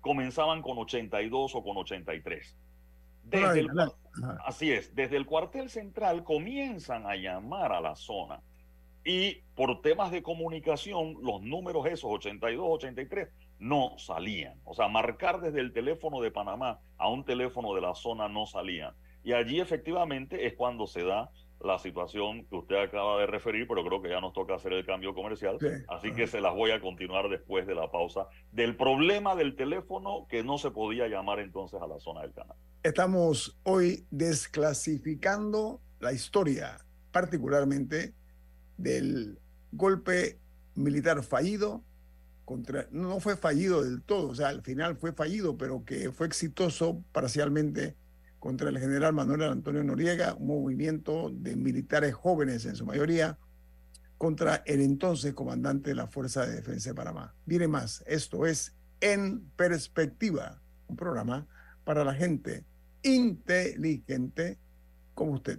[0.00, 2.58] comenzaban con 82 o con 83.
[3.22, 3.66] Desde
[4.44, 8.42] así es, desde el cuartel central comienzan a llamar a la zona
[9.04, 14.58] y por temas de comunicación, los números esos, 82, 83, no salían.
[14.64, 18.46] O sea, marcar desde el teléfono de Panamá a un teléfono de la zona no
[18.46, 18.94] salían.
[19.22, 23.84] Y allí efectivamente es cuando se da la situación que usted acaba de referir, pero
[23.84, 25.58] creo que ya nos toca hacer el cambio comercial.
[25.88, 30.26] Así que se las voy a continuar después de la pausa del problema del teléfono
[30.28, 32.56] que no se podía llamar entonces a la zona del canal.
[32.82, 38.12] Estamos hoy desclasificando la historia, particularmente
[38.76, 39.38] del
[39.72, 40.38] golpe
[40.74, 41.82] militar fallido
[42.44, 46.26] contra, no fue fallido del todo, o sea, al final fue fallido, pero que fue
[46.26, 47.96] exitoso parcialmente
[48.38, 53.38] contra el general Manuel Antonio Noriega, un movimiento de militares jóvenes en su mayoría,
[54.18, 57.34] contra el entonces comandante de la Fuerza de Defensa de Panamá.
[57.46, 61.46] Viene más, esto es En Perspectiva, un programa
[61.84, 62.64] para la gente
[63.02, 64.58] inteligente
[65.14, 65.58] como usted.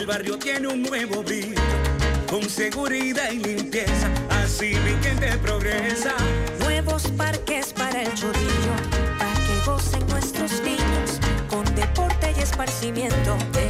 [0.00, 1.60] El barrio tiene un nuevo brillo.
[2.26, 4.08] Con seguridad y limpieza.
[4.30, 6.14] Así mi gente progresa.
[6.60, 8.74] Nuevos parques para el chorrillo.
[9.18, 11.20] Para que gocen nuestros niños.
[11.50, 13.36] Con deporte y esparcimiento.
[13.52, 13.69] De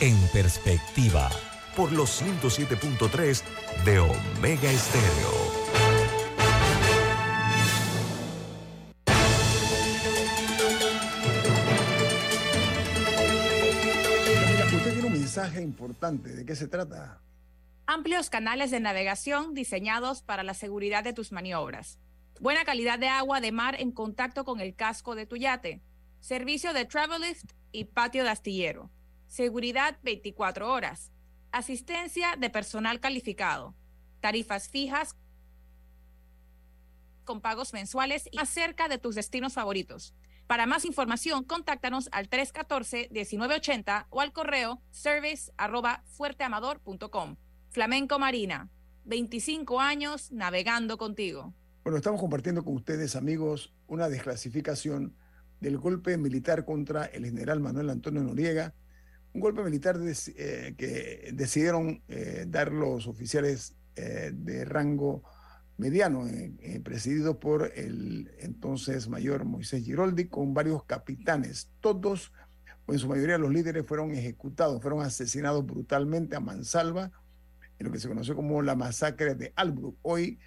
[0.00, 1.28] En perspectiva,
[1.76, 3.42] Por los 107.3
[3.84, 5.30] de Omega Estéreo.
[14.50, 16.30] Mira, usted tiene un mensaje importante.
[16.30, 17.20] ¿De qué se trata?
[17.86, 21.98] Amplios canales de navegación diseñados para la seguridad de tus maniobras.
[22.40, 25.82] Buena calidad de agua de mar en contacto con el casco de tu yate.
[26.20, 28.90] Servicio de travel lift y patio de astillero.
[29.30, 31.12] Seguridad 24 horas.
[31.52, 33.76] Asistencia de personal calificado.
[34.20, 35.14] Tarifas fijas
[37.22, 40.16] con pagos mensuales acerca de tus destinos favoritos.
[40.48, 47.36] Para más información, contáctanos al 314-1980 o al correo service arroba fuerteamador.com.
[47.68, 48.68] Flamenco Marina,
[49.04, 51.54] 25 años navegando contigo.
[51.84, 55.14] Bueno, estamos compartiendo con ustedes, amigos, una desclasificación
[55.60, 58.74] del golpe militar contra el general Manuel Antonio Noriega,
[59.32, 65.22] un golpe militar eh, que decidieron eh, dar los oficiales eh, de rango
[65.76, 71.70] mediano, eh, eh, presidido por el entonces mayor Moisés Giroldi, con varios capitanes.
[71.80, 72.32] Todos,
[72.86, 77.10] o en su mayoría los líderes, fueron ejecutados, fueron asesinados brutalmente a mansalva
[77.78, 79.96] en lo que se conoció como la masacre de Albrook.
[80.02, 80.38] Hoy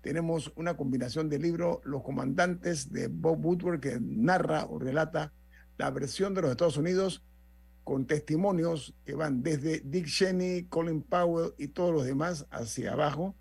[0.00, 5.32] tenemos una combinación de libro Los comandantes de Bob Woodward que narra o relata
[5.78, 7.22] la versión de los Estados Unidos
[7.84, 13.36] con testimonios que van desde Dick Cheney, Colin Powell y todos los demás hacia abajo.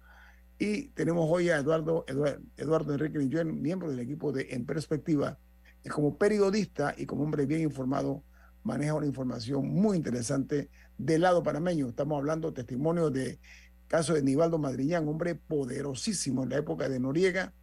[0.58, 5.38] Y tenemos hoy a Eduardo, Eduardo, Eduardo Enrique Millón, miembro del equipo de En Perspectiva,
[5.82, 8.24] que como periodista y como hombre bien informado,
[8.64, 11.88] maneja una información muy interesante del lado panameño.
[11.88, 13.40] Estamos hablando testimonios de
[13.88, 17.54] caso de Nivaldo Madriñán, hombre poderosísimo en la época de Noriega,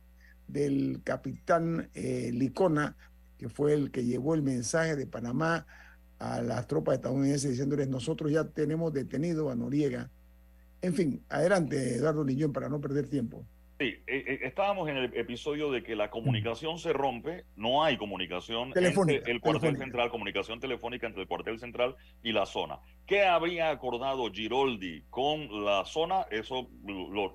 [0.49, 2.97] del capitán eh, Licona,
[3.39, 5.67] que fue el que llevó el mensaje de Panamá
[6.18, 10.11] a las tropas estadounidenses diciéndoles nosotros ya tenemos detenido a Noriega.
[10.83, 13.44] En fin, adelante Eduardo Lillón para no perder tiempo.
[13.79, 17.98] Sí, eh, eh, estábamos en el episodio de que la comunicación se rompe, no hay
[17.98, 19.85] comunicación Telefónica, entre el cuartel telefónica.
[19.85, 22.79] central, comunicación telefónica entre el cuartel central y la zona.
[23.07, 26.22] ¿Qué habría acordado Giroldi con la zona?
[26.31, 27.35] Eso lo-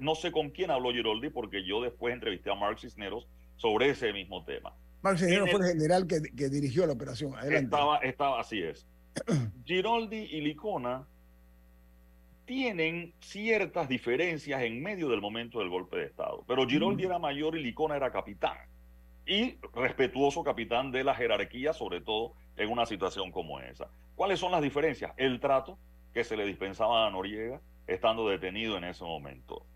[0.00, 4.12] no sé con quién habló Giroldi porque yo después entrevisté a Mark Cisneros sobre ese
[4.12, 4.74] mismo tema.
[5.02, 7.34] Marx En fue el- el general que, que dirigió la operación.
[7.36, 7.64] Adelante.
[7.64, 8.86] Estaba, estaba, así es.
[9.64, 11.06] Giroldi y Licona
[12.44, 17.56] tienen ciertas diferencias en medio del momento del golpe de Estado, pero Giroldi era mayor
[17.56, 18.56] y Licona era capitán.
[19.26, 23.88] Y respetuoso capitán de la jerarquía, sobre todo en una situación como esa.
[24.16, 25.12] ¿Cuáles son las diferencias?
[25.18, 25.78] El trato
[26.14, 29.66] que se le dispensaba a Noriega estando detenido en ese momento.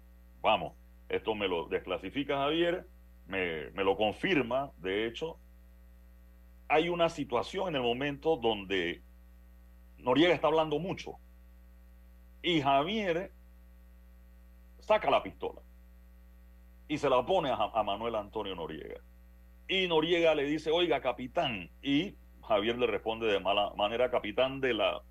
[0.40, 0.72] Vamos,
[1.10, 2.86] esto me lo desclasifica Javier,
[3.26, 5.38] me, me lo confirma, de hecho,
[6.68, 9.02] hay una situación en el momento donde
[9.98, 11.12] Noriega está hablando mucho.
[12.42, 13.30] Y Javier
[14.80, 15.60] saca la pistola
[16.88, 19.00] y se la pone a, a Manuel Antonio Noriega.
[19.68, 21.70] Y Noriega le dice, oiga, capitán.
[21.82, 22.14] Y
[22.46, 25.02] Javier le responde de mala manera, capitán de la...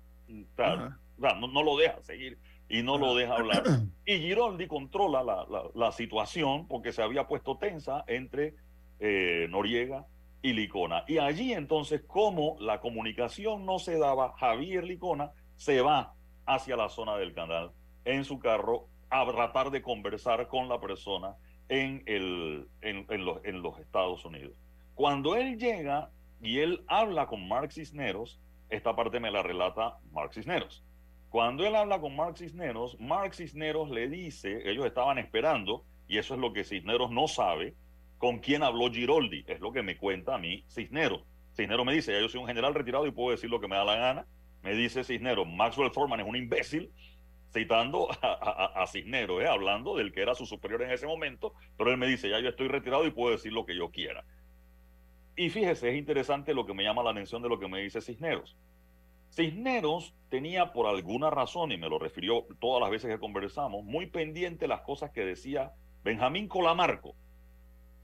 [0.54, 0.98] tal.
[1.18, 2.38] O sea, no, no lo deja seguir
[2.72, 3.62] y no lo deja hablar.
[4.04, 8.54] Y Giroldi controla la, la- la situación porque se había puesto tensa entre
[8.98, 10.06] eh, Noriega
[10.42, 11.04] y Licona.
[11.06, 16.14] Y allí entonces, como la comunicación no se daba, Javier Licona se va
[16.46, 17.70] hacia la zona del canal
[18.04, 21.36] en su carro a tratar de conversar con la persona
[21.68, 24.54] en, el, en, en los, en los Estados Unidos.
[24.96, 26.10] Cuando él llega
[26.40, 30.82] y él habla con Mark Cisneros, esta parte me la relata Mark Cisneros.
[31.32, 36.34] Cuando él habla con Mark Cisneros, Mark Cisneros le dice, ellos estaban esperando, y eso
[36.34, 37.74] es lo que Cisneros no sabe,
[38.18, 41.24] con quién habló Giroldi, es lo que me cuenta a mí Cisneros.
[41.56, 43.76] Cisneros me dice, ya yo soy un general retirado y puedo decir lo que me
[43.76, 44.26] da la gana.
[44.62, 46.92] Me dice Cisneros, Maxwell Thorman es un imbécil,
[47.50, 49.48] citando a Cisneros, ¿eh?
[49.48, 52.50] hablando del que era su superior en ese momento, pero él me dice, ya yo
[52.50, 54.22] estoy retirado y puedo decir lo que yo quiera.
[55.34, 58.02] Y fíjese, es interesante lo que me llama la atención de lo que me dice
[58.02, 58.54] Cisneros.
[59.34, 64.06] Cisneros tenía por alguna razón, y me lo refirió todas las veces que conversamos, muy
[64.06, 65.72] pendiente las cosas que decía
[66.04, 67.14] Benjamín Colamarco,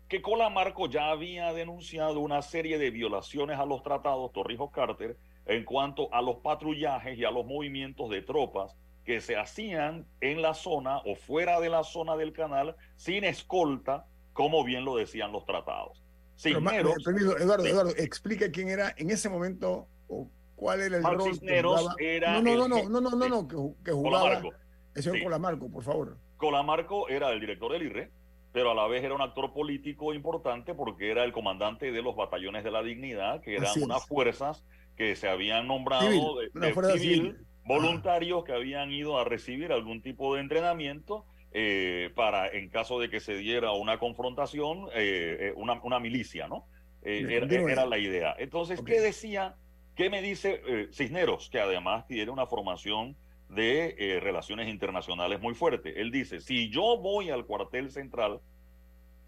[0.08, 5.64] que Colamarco ya había denunciado una serie de violaciones a los tratados Torrijos Carter en
[5.64, 8.74] cuanto a los patrullajes y a los movimientos de tropas
[9.04, 14.06] que se hacían en la zona o fuera de la zona del canal sin escolta,
[14.32, 16.02] como bien lo decían los tratados.
[16.36, 17.66] Cisneros, eh, permiso, Eduardo.
[17.66, 21.80] Eduardo, explica quién era en ese momento o cuál era el Mark rol Cisneros que
[21.82, 21.96] jugaba.
[22.00, 24.52] era no, no, no, no, no, no, no, no, que, ju- que jugaba Colamarco.
[24.94, 25.24] el señor Sí.
[25.24, 26.18] Colamarco, por favor.
[26.36, 28.10] Colamarco era el director del IRE,
[28.52, 32.16] pero a la vez era un actor político importante porque era el comandante de los
[32.16, 34.64] batallones de la dignidad, que eran unas fuerzas
[34.96, 37.36] que se habían nombrado Civil, de, civil, civil.
[37.64, 43.08] voluntarios que habían ido a recibir algún tipo de entrenamiento eh, para, en caso de
[43.08, 46.66] que se diera una confrontación, eh, eh, una, una milicia, ¿no?
[47.02, 48.34] Eh, era, la idea.
[48.38, 48.82] Entonces.
[48.82, 49.54] ¿qué decía?
[49.98, 51.50] ¿Qué me dice eh, Cisneros?
[51.50, 53.16] Que además tiene una formación
[53.48, 56.00] de eh, relaciones internacionales muy fuerte.
[56.00, 58.38] Él dice, si yo voy al cuartel central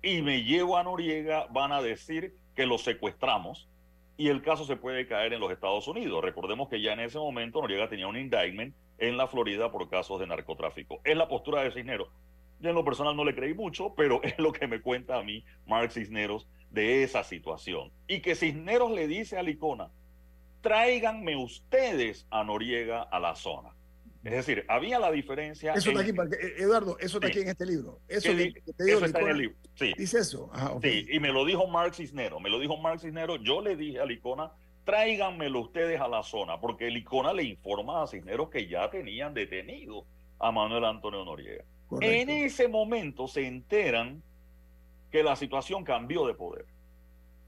[0.01, 3.69] y me llevo a Noriega, van a decir que lo secuestramos
[4.17, 6.23] y el caso se puede caer en los Estados Unidos.
[6.23, 10.21] Recordemos que ya en ese momento Noriega tenía un indictment en la Florida por casos
[10.21, 11.01] de narcotráfico.
[11.03, 12.11] Es la postura de Cisneros.
[12.61, 15.25] Yo en lo personal no le creí mucho, pero es lo que me cuenta a
[15.25, 17.91] mí Mark Cisneros de esa situación.
[18.07, 19.91] Y que Cisneros le dice a Licona,
[20.61, 23.71] tráiganme ustedes a Noriega a la zona.
[24.23, 25.73] Es decir, había la diferencia.
[25.73, 27.33] Eso está en- aquí, eh, Eduardo, eso está Sí.
[27.33, 28.01] aquí en este libro.
[28.07, 29.57] Eso, que que- di- que te digo, eso está en el libro.
[29.77, 29.93] Sí.
[29.97, 30.51] Dice eso.
[30.53, 30.83] Ajá, ok.
[30.85, 33.99] Sí, y me lo dijo Mark Cisneros, me lo dijo Mark Cisneros, yo le dije
[33.99, 34.53] a Licona,
[34.85, 40.05] tráiganmelo ustedes a la zona, porque Licona le informa a Cisneros que ya tenían detenido
[40.39, 41.65] a Manuel Antonio Noriega.
[41.89, 42.15] Correcto.
[42.15, 44.23] En ese momento se enteran
[45.11, 46.67] que la situación cambió de poder.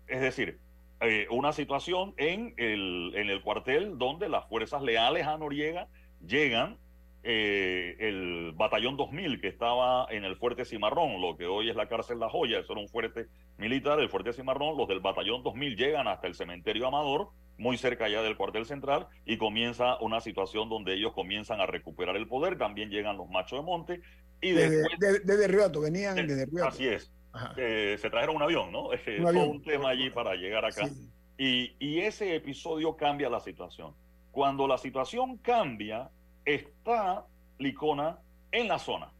[0.06, 0.58] Es decir,
[1.02, 5.88] eh, una situación en el, en el cuartel donde las fuerzas leales a Noriega
[6.26, 6.78] llegan,
[7.24, 11.88] eh, el batallón 2000 que estaba en el fuerte Cimarrón, lo que hoy es la
[11.88, 13.26] cárcel La Joya, eso era un fuerte
[13.58, 17.28] militar, el fuerte Cimarrón, los del batallón 2000 llegan hasta el cementerio Amador,
[17.58, 22.16] muy cerca ya del cuartel central, y comienza una situación donde ellos comienzan a recuperar
[22.16, 24.00] el poder, también llegan los machos de monte,
[24.40, 24.98] y Desde, después...
[24.98, 26.68] de- desde venían de- desde Riato.
[26.68, 27.12] Así es.
[27.56, 28.92] Eh, se trajeron un avión, ¿no?
[28.92, 29.48] Eh, Un avión.
[29.48, 30.86] un tema allí para llegar acá.
[30.86, 31.10] Sí.
[31.38, 33.94] Y, y ese episodio cambia la situación.
[34.30, 36.10] Cuando la situación cambia,
[36.44, 37.26] está
[37.58, 38.18] Licona
[38.50, 39.12] en la zona.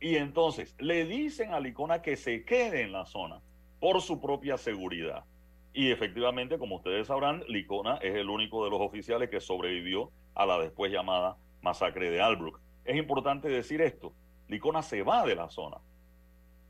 [0.00, 3.40] Y entonces le dicen a Licona que se quede en la zona
[3.80, 5.24] por su propia seguridad.
[5.72, 10.46] Y efectivamente, como ustedes sabrán, Licona es el único de los oficiales que sobrevivió a
[10.46, 12.60] la después llamada masacre de Albrook.
[12.84, 14.14] Es importante decir esto,
[14.48, 15.76] Licona se va de la zona.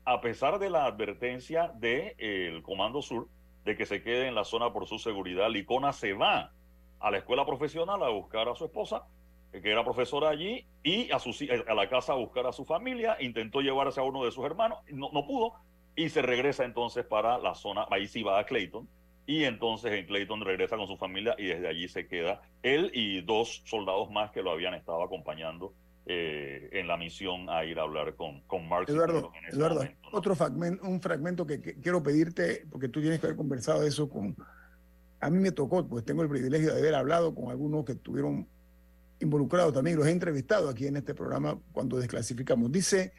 [0.03, 3.27] A pesar de la advertencia del Comando Sur
[3.65, 6.51] de que se quede en la zona por su seguridad, Licona se va
[6.99, 9.03] a la escuela profesional a buscar a su esposa,
[9.53, 11.35] eh, que era profesora allí, y a, su,
[11.67, 14.79] a la casa a buscar a su familia, intentó llevarse a uno de sus hermanos,
[14.89, 15.53] no, no pudo,
[15.95, 18.87] y se regresa entonces para la zona, ahí sí va a Clayton,
[19.27, 23.21] y entonces en Clayton regresa con su familia y desde allí se queda él y
[23.21, 25.73] dos soldados más que lo habían estado acompañando
[26.05, 30.09] eh, en la misión a ir a hablar con, con Mark Eduardo, ese Eduardo, momento,
[30.11, 30.17] ¿no?
[30.17, 34.09] otro fragmento, un fragmento que, que quiero pedirte, porque tú tienes que haber conversado eso
[34.09, 34.35] con...
[35.19, 38.47] A mí me tocó, pues tengo el privilegio de haber hablado con algunos que estuvieron
[39.19, 42.71] involucrados también, los he entrevistado aquí en este programa cuando desclasificamos.
[42.71, 43.13] Dice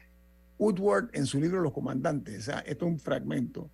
[0.57, 3.69] Woodward en su libro Los Comandantes, o sea, esto es un fragmento.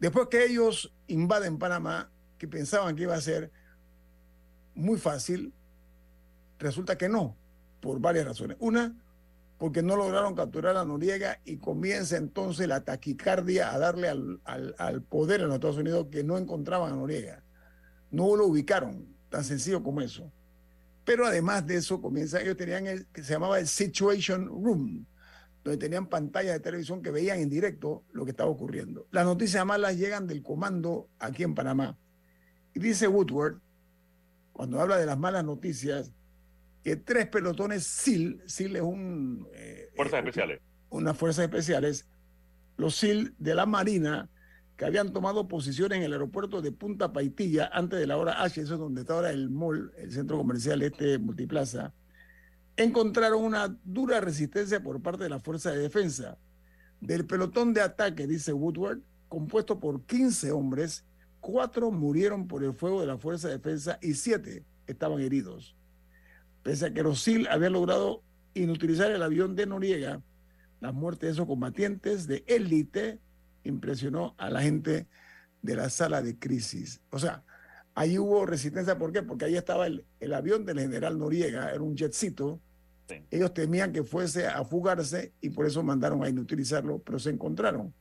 [0.00, 3.50] Después que ellos invaden Panamá, que pensaban que iba a ser
[4.74, 5.54] muy fácil,
[6.58, 7.36] resulta que no,
[7.86, 8.56] por varias razones.
[8.60, 8.94] Una,
[9.58, 15.02] porque no lograron capturar a Noriega y comienza entonces la taquicardia a darle al, al,
[15.02, 17.42] poder en los Estados Unidos que no encontraban a Noriega.
[18.10, 20.30] No lo ubicaron, tan sencillo como eso.
[21.04, 25.06] Pero además de eso, comienza, ellos tenían el que se llamaba el Situation Room,
[25.64, 29.06] donde tenían pantallas de televisión que veían en directo lo que estaba ocurriendo.
[29.10, 31.96] Las noticias malas llegan del comando aquí en Panamá.
[32.74, 33.60] Y dice Woodward,
[34.52, 36.12] cuando habla de las malas noticias,
[36.86, 39.48] que tres pelotones SEAL, SEAL es un...
[39.54, 40.60] eh, Fuerzas eh, especiales.
[40.88, 42.06] Unas fuerzas especiales,
[42.76, 44.30] los SEAL de la Marina,
[44.76, 48.60] que habían tomado posiciones en el aeropuerto de Punta Paitilla antes de la hora H,
[48.60, 51.92] eso es donde está ahora el mall, el centro comercial este multiplaza,
[52.76, 56.38] encontraron una dura resistencia por parte de la Fuerza de Defensa.
[57.00, 61.04] Del pelotón de ataque, dice Woodward, compuesto por 15 hombres,
[61.40, 65.74] cuatro murieron por el fuego de la Fuerza de Defensa y siete estaban heridos.
[66.66, 70.20] Pese a que los SEAL habían logrado inutilizar el avión de Noriega,
[70.80, 73.20] la muerte de esos combatientes de élite
[73.62, 75.06] impresionó a la gente
[75.62, 77.00] de la sala de crisis.
[77.10, 77.44] O sea,
[77.94, 79.22] ahí hubo resistencia, ¿por qué?
[79.22, 82.58] Porque ahí estaba el, el avión del general Noriega, era un jetcito.
[83.30, 87.94] Ellos temían que fuese a fugarse y por eso mandaron a inutilizarlo, pero se encontraron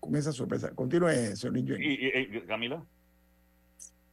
[0.00, 0.72] con esa sorpresa.
[0.74, 1.82] Continúe, señor Lin Yuen.
[1.84, 2.84] ¿Y, y- y- Camila?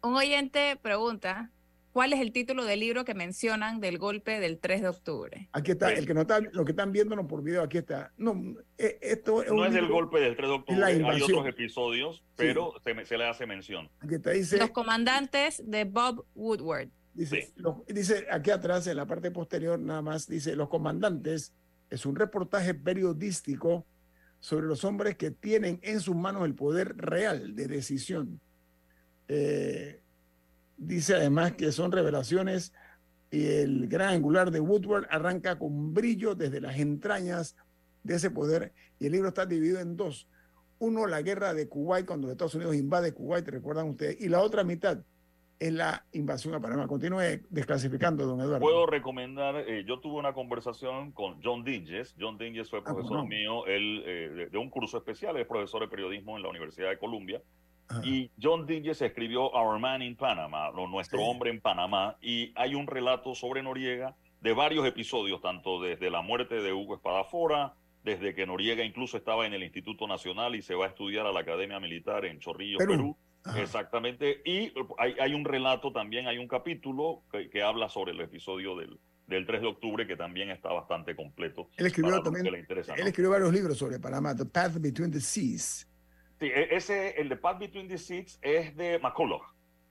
[0.04, 1.50] Un oyente pregunta,
[1.92, 5.50] ¿cuál es el título del libro que mencionan del golpe del 3 de octubre?
[5.52, 8.12] Aquí está, el que no está, lo que están viéndonos por video, aquí está.
[8.18, 11.48] No, eh, esto es No es del libro- golpe del 3 de octubre, hay otros
[11.48, 13.90] episodios, pero se, me- se le hace mención.
[14.00, 16.90] Aquí está, dice, Los comandantes de Bob Woodward.
[17.14, 21.54] Dice, lo- dice aquí atrás, en la parte posterior, nada más, dice, los comandantes,
[21.90, 23.86] es un reportaje periodístico
[24.40, 28.40] sobre los hombres que tienen en sus manos el poder real de decisión.
[29.28, 30.00] Eh,
[30.80, 32.74] dice además que son revelaciones
[33.32, 37.56] y el gran angular de Woodward arranca con brillo desde las entrañas
[38.04, 40.28] de ese poder y el libro está dividido en dos.
[40.80, 44.42] Uno, la guerra de Kuwait, cuando los Estados Unidos invade Kuwait, recuerdan ustedes, y la
[44.42, 45.00] otra mitad
[45.60, 46.88] es la invasión a Panamá.
[46.88, 48.62] Continúe desclasificando, don Eduardo.
[48.62, 52.16] Puedo recomendar, eh, yo tuve una conversación con John Dinges.
[52.18, 53.28] John Dinges fue Ah, profesor cómo no.
[53.28, 56.90] mío él, eh, de, de un curso especial, es profesor de periodismo en la Universidad
[56.90, 57.42] de Columbia.
[57.90, 58.02] Ajá.
[58.06, 61.26] Y John Dinges escribió Our Man in Panama, o Nuestro Sí.
[61.28, 66.22] Hombre en Panamá, y hay un relato sobre Noriega de varios episodios, tanto desde la
[66.22, 67.74] muerte de Hugo Espadafora,
[68.04, 71.32] desde que Noriega incluso estaba en el Instituto Nacional y se va a estudiar a
[71.32, 72.92] la Academia Militar en Chorrillos, Perú.
[72.92, 73.18] Perú.
[73.44, 73.62] Ajá.
[73.62, 74.42] Exactamente.
[74.46, 78.76] Y hay, hay un relato también, hay un capítulo que, que habla sobre el episodio
[78.76, 81.70] del, del 3 de octubre que también está bastante completo.
[81.78, 83.08] Él escribió también, interesa, él ¿no?
[83.08, 85.88] escribió varios libros sobre Panamá, The Path Between the Seas.
[86.40, 89.44] Sí, e- ese, el de Path Between the Seas es de McCullough.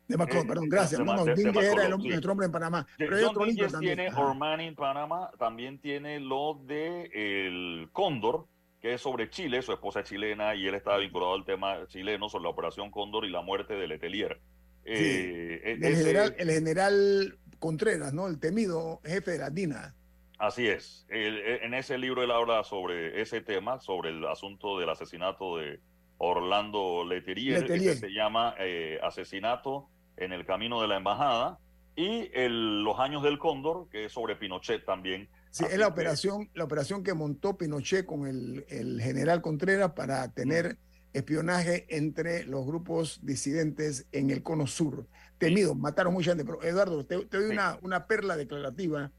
[0.07, 0.99] De Macron, Eh, perdón, gracias.
[0.99, 2.09] de No, no, de- de Dingue era el sí.
[2.09, 2.87] nuestro hombre en Panamá.
[2.97, 3.95] Pero hay John otro libro Dinges también.
[3.97, 4.21] tiene Ajá.
[4.27, 8.47] Our Man in Panama, también tiene lo de El Cóndor,
[8.81, 12.31] que es sobre Chile, su esposa es chilena y él estaba vinculado al tema chileno
[12.31, 14.41] sobre la Operación Cóndor y la muerte de Letelier.
[14.87, 18.29] Eh, e- El ese- general, el general Contreras, ¿no?
[18.29, 19.95] El temido jefe de la DINA.
[20.39, 21.05] Así es.
[21.11, 25.59] El- e- en ese libro él habla sobre ese tema, sobre el asunto del asesinato
[25.59, 25.81] de
[26.19, 27.95] Orlando Letelier, Letelier.
[27.95, 31.59] que se llama eh, Asesinato en el Camino de la Embajada,
[31.97, 35.29] y el- Los Años del Cóndor, que es sobre Pinochet también.
[35.51, 39.41] Sí, Así es la que- operación, la operación que montó Pinochet con el, el general
[39.43, 40.77] Contreras para tener
[41.13, 45.07] espionaje entre los grupos disidentes en el cono sur.
[45.39, 46.45] Temido, mataron mucha gente.
[46.45, 47.53] Pero Eduardo, te, te doy Sí.
[47.53, 49.11] una, una perla declarativa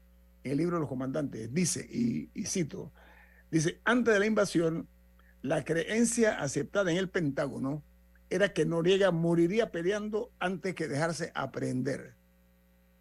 [0.44, 1.52] en el libro de los comandantes.
[1.52, 2.92] Dice, y, y cito,
[3.50, 4.86] dice, antes de la invasión,
[5.42, 7.82] la creencia aceptada en el Pentágono
[8.28, 12.14] era que Noriega moriría peleando antes que dejarse aprender.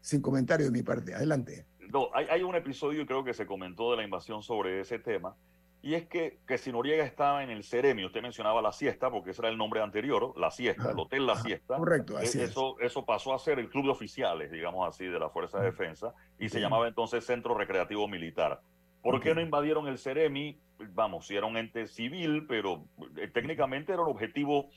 [0.02, 1.14] Sin comentario de mi parte.
[1.14, 1.66] Adelante.
[1.92, 5.36] No, hay, hay un episodio, creo que se comentó de la invasión sobre ese tema,
[5.82, 9.32] y es que, que si Noriega estaba en el Ceremi, usted mencionaba la siesta, porque
[9.32, 11.78] ese era el nombre anterior, la siesta, Ajá, el Hotel La ajá, Siesta.
[11.78, 12.50] correcto, así es.
[12.50, 15.66] eso, eso pasó a ser el club de oficiales, digamos así, de la Fuerza de
[15.66, 18.62] Defensa, y se llamaba entonces Centro Recreativo Militar.
[19.02, 20.58] ¿Por qué no invadieron el Ceremi?
[20.94, 22.86] Vamos, si era un ente civil, pero
[23.18, 24.70] eh, técnicamente era un objetivo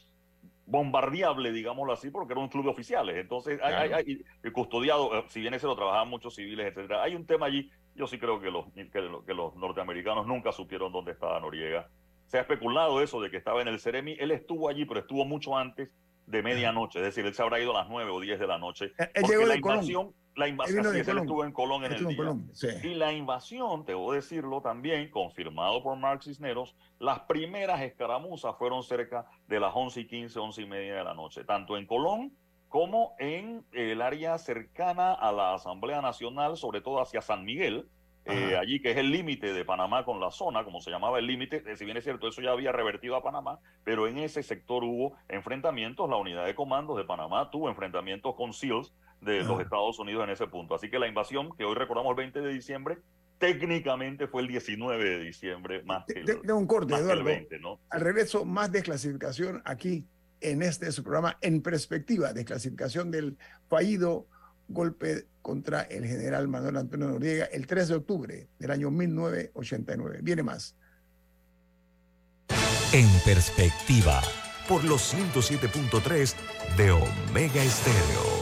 [0.66, 3.16] bombardeable, digámoslo así, porque era un club de oficiales.
[3.16, 3.96] Entonces, hay, Claro.
[3.96, 7.02] hay- hay- y custodiado, eh, si bien ese lo trabajaban muchos civiles, etcétera.
[7.02, 10.52] Hay un tema allí, yo sí creo que los, que, lo- que los norteamericanos nunca
[10.52, 11.88] supieron dónde estaba Noriega.
[12.26, 14.16] Se ha especulado eso de que estaba en el Ceremi.
[14.18, 15.90] Él estuvo allí, pero estuvo mucho antes
[16.26, 17.00] de medianoche.
[17.00, 18.92] Es decir, él se habrá ido a las 9 o 10 de la noche.
[18.96, 22.16] Él- porque llegó la invasión, la invasión, estuvo en Colón en el día.
[22.16, 22.68] Colón, sí.
[22.83, 29.26] Y la invasión, debo decirlo también, confirmado por Mark Cisneros, las primeras escaramuzas fueron cerca
[29.47, 32.33] de las 11 y 15, 11 y media de la noche, tanto en Colón
[32.68, 37.87] como en el área cercana a la Asamblea Nacional, sobre todo hacia San Miguel,
[38.24, 41.26] eh, allí que es el límite de Panamá con la zona, como se llamaba el
[41.26, 44.43] límite, eh, si bien es cierto, eso ya había revertido a Panamá, pero en ese
[44.43, 49.60] sector hubo enfrentamientos, la unidad de comandos de Panamá tuvo enfrentamientos con SEALs de los
[49.60, 50.74] Estados Unidos en ese punto.
[50.74, 52.98] Así que la invasión, que hoy recordamos el 20 de diciembre,
[53.38, 57.06] técnicamente fue el 19 de diciembre más que el, De, de un corte, más que
[57.06, 57.24] el Eduardo.
[57.24, 57.80] 20, ¿no?
[57.90, 60.06] Al regreso, más desclasificación aquí
[60.40, 63.36] en este su programa En Perspectiva, desclasificación del
[63.68, 64.26] fallido
[64.68, 70.20] golpe contra el general Manuel Antonio Noriega el 3 de octubre del año 1989.
[70.22, 70.76] Viene más.
[72.92, 74.20] En perspectiva,
[74.68, 76.34] Por los 107.3
[76.76, 78.41] de Omega Estéreo.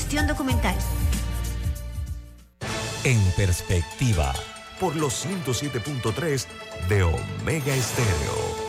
[3.03, 4.33] en perspectiva,
[4.79, 6.45] Por los 107.3
[6.89, 8.60] de Omega Estéreo.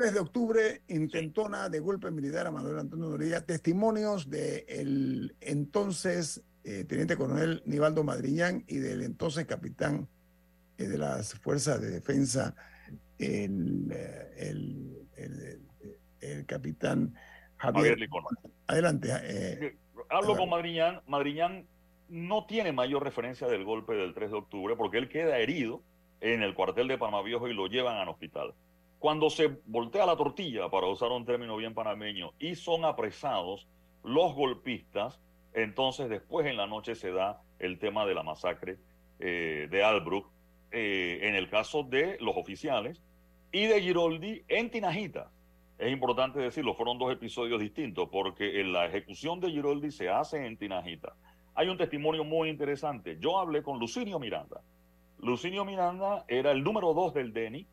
[0.00, 6.84] 3 de octubre, intentona de golpe militar a Manuel Antonio Noriega, testimonios del entonces eh,
[6.84, 10.08] teniente coronel Nivaldo Madriñán y del entonces capitán
[10.78, 12.54] eh, de las fuerzas de defensa,
[13.18, 15.60] el, eh, el, el-
[16.22, 17.14] el capitán
[17.58, 17.98] Javier.
[17.98, 18.08] Javier.
[18.66, 19.08] Adelante.
[19.22, 19.76] eh,
[20.08, 21.00] Hablo con Madriñán.
[21.06, 21.66] Madriñán
[22.08, 25.82] no tiene mayor referencia del golpe del 3 de octubre porque él queda herido
[26.22, 28.54] en el cuartel de Panamá Viejo y lo llevan al hospital.
[29.00, 33.66] Cuando se voltea la tortilla, para usar un término bien panameño, y son apresados
[34.04, 35.18] los golpistas,
[35.54, 38.76] entonces después en la noche se da el tema de la masacre
[39.18, 40.30] eh, de Albrook,
[40.70, 43.02] eh, en el caso de los oficiales,
[43.50, 45.30] y de Giroldi en Tinajita.
[45.78, 50.44] Es importante decirlo, fueron dos episodios distintos, porque en la ejecución de Giroldi se hace
[50.44, 51.14] en Tinajita.
[51.54, 53.16] Hay un testimonio muy interesante.
[53.18, 54.60] Yo hablé con Lucinio Miranda.
[55.20, 57.66] Lucinio Miranda era el número dos del DENI,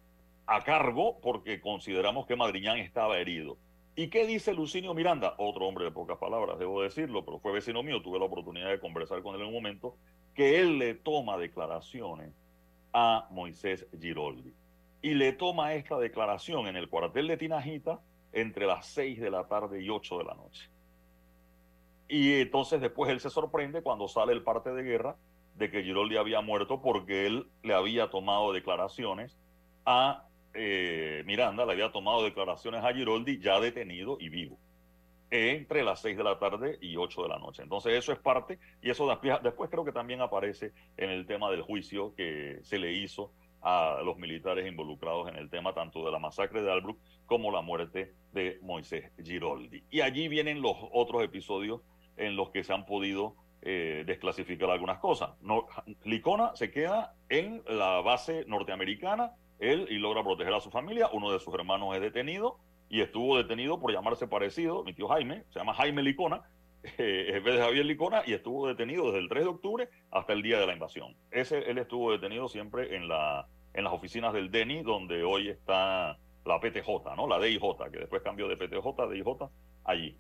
[0.48, 3.58] a cargo porque consideramos que Madriñán estaba herido.
[3.96, 5.36] ¿Y qué dice Lucinio Miranda?
[5.38, 8.80] Otro hombre de pocas palabras, debo decirlo, pero fue vecino mío, tuve la oportunidad de
[8.80, 9.98] conversar con él en un momento,
[10.34, 12.32] que él le toma declaraciones
[12.94, 14.54] a Moisés Giroldi.
[15.02, 18.00] Y le toma esta declaración en el cuartel de Tinajita
[18.32, 20.70] entre las 6 de la tarde y 8 de la noche.
[22.08, 25.18] Y entonces después él se sorprende cuando sale el parte de guerra
[25.56, 29.38] de que Giroldi había muerto porque él le había tomado declaraciones
[29.86, 30.27] a
[30.58, 34.58] eh, Miranda, le había tomado declaraciones a Giroldi ya detenido y vivo
[35.30, 37.62] entre las 6 de la tarde y 8 de la noche.
[37.62, 39.08] Entonces eso es parte y eso
[39.44, 43.32] después, creo que también aparece en el tema del juicio que se le hizo
[43.62, 47.62] a los militares involucrados en el tema tanto de la masacre de Albrook como la
[47.62, 49.84] muerte de Moisés Giroldi.
[49.90, 51.82] Y allí vienen los otros episodios
[52.16, 55.32] en los que se han podido eh, desclasificar algunas cosas.
[56.06, 61.32] Licona se queda en la base norteamericana, él y logra proteger a su familia, uno
[61.32, 65.60] de sus hermanos es detenido y estuvo detenido por llamarse parecido, mi tío Jaime, se
[65.60, 66.42] llama Jaime Licona,
[66.98, 70.42] eh, en de Javier Licona, y estuvo detenido desde el 3 de octubre hasta el
[70.42, 71.16] día de la invasión.
[71.32, 76.18] Ese, él estuvo detenido siempre en, la, en las oficinas del DENI, donde hoy está
[76.46, 77.28] la PTJ, ¿no?
[77.28, 79.26] La DIJ, que después cambió de PTJ a DIJ,
[79.84, 80.18] allí.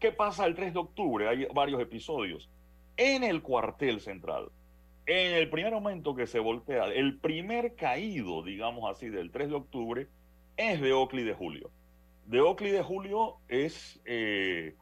[0.00, 1.28] ¿Qué pasa el 3 de octubre?
[1.28, 2.50] Hay varios episodios.
[2.96, 4.50] En el cuartel central,
[5.06, 9.54] en el primer momento que se voltea, el primer caído, digamos así, del 3 de
[9.54, 10.08] octubre,
[10.56, 11.70] es de Oakley de Julio.
[12.26, 14.76] De Oakley de Julio es, eh,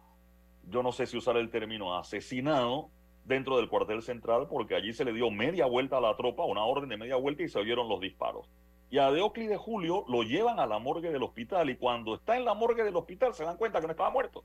[0.69, 2.91] yo no sé si usar el término asesinado
[3.25, 6.65] dentro del cuartel central porque allí se le dio media vuelta a la tropa, una
[6.65, 8.49] orden de media vuelta y se oyeron los disparos.
[8.91, 12.45] Y a de Julio lo llevan a la morgue del hospital y cuando está en
[12.45, 14.45] la morgue del hospital se dan cuenta que no estaba muerto.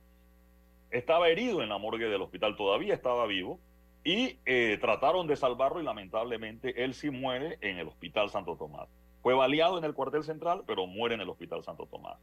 [0.89, 3.59] Estaba herido en la morgue del hospital, todavía estaba vivo
[4.03, 8.87] y eh, trataron de salvarlo y lamentablemente él sí muere en el hospital Santo Tomás.
[9.21, 12.17] Fue baleado en el cuartel central, pero muere en el hospital Santo Tomás.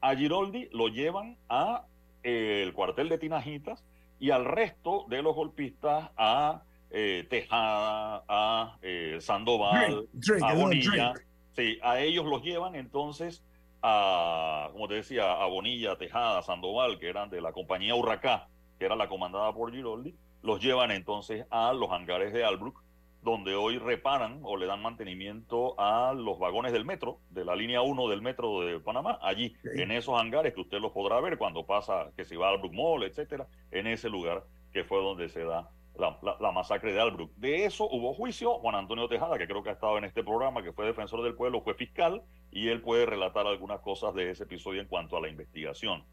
[0.00, 1.84] A Giroldi lo llevan a
[2.22, 3.84] eh, el cuartel de Tinajitas
[4.18, 10.08] y al resto de los golpistas a eh, Tejada, a eh, Sandoval,
[10.42, 11.14] a Bonilla.
[11.56, 13.42] Sí, a ellos los llevan entonces
[13.82, 18.84] a, como te decía, a Bonilla, Tejada, Sandoval, que eran de la compañía Urracá, que
[18.84, 22.82] era la comandada por Giroldi, los llevan entonces a los hangares de Albrook
[23.22, 27.82] donde hoy reparan o le dan mantenimiento a los vagones del metro, de la línea
[27.82, 31.66] 1 del metro de Panamá, allí, en esos hangares que usted los podrá ver cuando
[31.66, 35.44] pasa, que se va al Brook Mall, etcétera, en ese lugar que fue donde se
[35.44, 35.68] da
[35.98, 37.32] la, masacre de Albrook.
[37.36, 38.54] De eso hubo juicio.
[38.60, 41.34] Juan Antonio Tejada, que creo que ha estado en este programa, que fue defensor del
[41.34, 45.20] pueblo, fue fiscal, y él puede relatar algunas cosas de ese episodio en cuanto a
[45.20, 46.04] la investigación.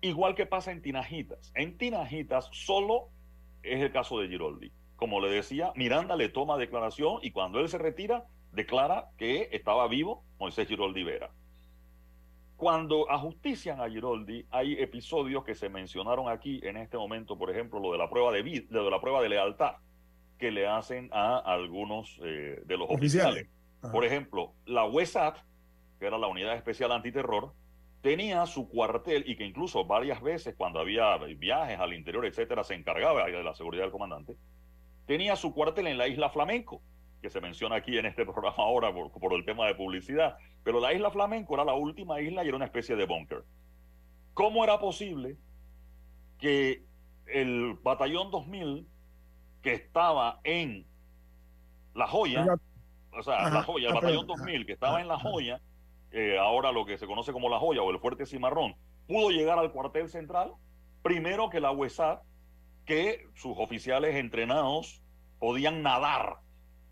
[0.00, 1.52] Igual que pasa en Tinajitas.
[1.56, 3.08] En Tinajitas solo
[3.62, 7.68] es el caso de Giroldi como le decía, Miranda le toma declaración y cuando él
[7.68, 11.32] se retira, declara que estaba vivo Moisés Giroldi Vera.
[12.54, 17.80] Cuando ajustician a Giroldi, hay episodios que se mencionaron aquí en este momento, por ejemplo,
[17.80, 19.72] lo de la prueba de, vid, de la prueba de lealtad
[20.38, 23.48] que le hacen a algunos eh, de los oficiales.
[23.90, 25.36] Por ejemplo, la UESAT,
[25.98, 27.52] que era la Unidad Especial Antiterror,
[28.02, 32.74] tenía su cuartel y que incluso varias veces cuando había viajes al interior, etcétera, se
[32.74, 34.36] encargaba de la seguridad del comandante
[35.06, 36.82] tenía su cuartel en la isla Flamenco,
[37.20, 40.92] que se menciona aquí en este programa ahora por, el tema de publicidad, pero la
[40.92, 43.44] isla Flamenco era la última isla y era una especie de búnker.
[44.34, 45.36] ¿Cómo era posible
[46.38, 46.84] que
[47.26, 48.86] el batallón 2000
[49.62, 50.86] que estaba en
[51.94, 52.46] La Joya,
[53.12, 55.60] o sea, La Joya, el batallón 2000 que estaba en La Joya,
[56.12, 59.58] eh, ahora lo que se conoce como La Joya o el Fuerte Cimarrón, pudo llegar
[59.58, 60.52] al cuartel central
[61.02, 62.22] primero que la UESAT
[62.84, 65.02] que sus oficiales entrenados
[65.38, 66.36] podían nadar,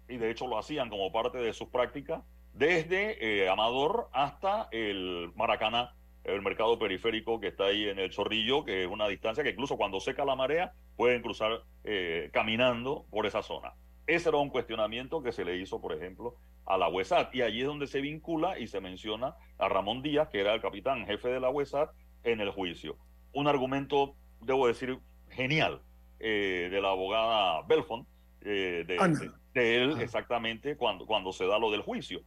[0.08, 5.32] y de hecho lo hacían como parte de sus prácticas, desde eh, Amador hasta el
[5.36, 5.94] Maracaná,
[6.24, 9.76] el mercado periférico que está ahí en el Chorrillo, que es una distancia que incluso
[9.76, 13.72] cuando seca la marea pueden cruzar eh, caminando por esa zona.
[14.10, 16.34] Ese era un cuestionamiento que se le hizo, por ejemplo,
[16.66, 20.28] a la UESAT, y allí es donde se vincula y se menciona a Ramón Díaz,
[20.30, 21.92] que era el capitán jefe de la UESAT,
[22.24, 22.96] en el juicio.
[23.32, 24.98] Un argumento, debo decir,
[25.28, 25.80] genial
[26.18, 28.08] eh, de la abogada Belfont,
[28.40, 32.20] eh, de, él exactamente cuando, cuando se da lo del juicio.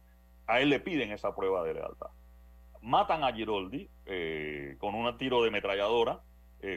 [0.46, 2.08] A él le piden esa prueba de lealtad.
[2.80, 6.22] Matan a Giroldi eh, con un tiro de metralladora,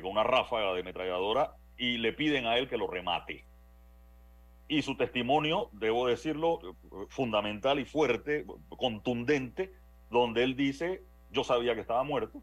[0.02, 3.47] con una ráfaga de metralladora, y le piden a él que lo remate.
[4.68, 6.60] Y su testimonio, debo decirlo,
[7.10, 9.72] fundamental y fuerte, contundente,
[10.10, 12.42] donde él dice, yo sabía que estaba muerto,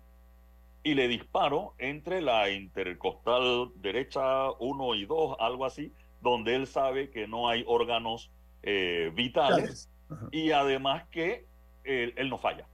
[0.82, 7.10] y le disparo entre la intercostal derecha 1 y 2, algo así, donde él sabe
[7.10, 8.30] que no hay órganos
[8.62, 9.90] eh, vitales
[10.30, 11.46] y además que
[11.84, 12.66] él, no falla.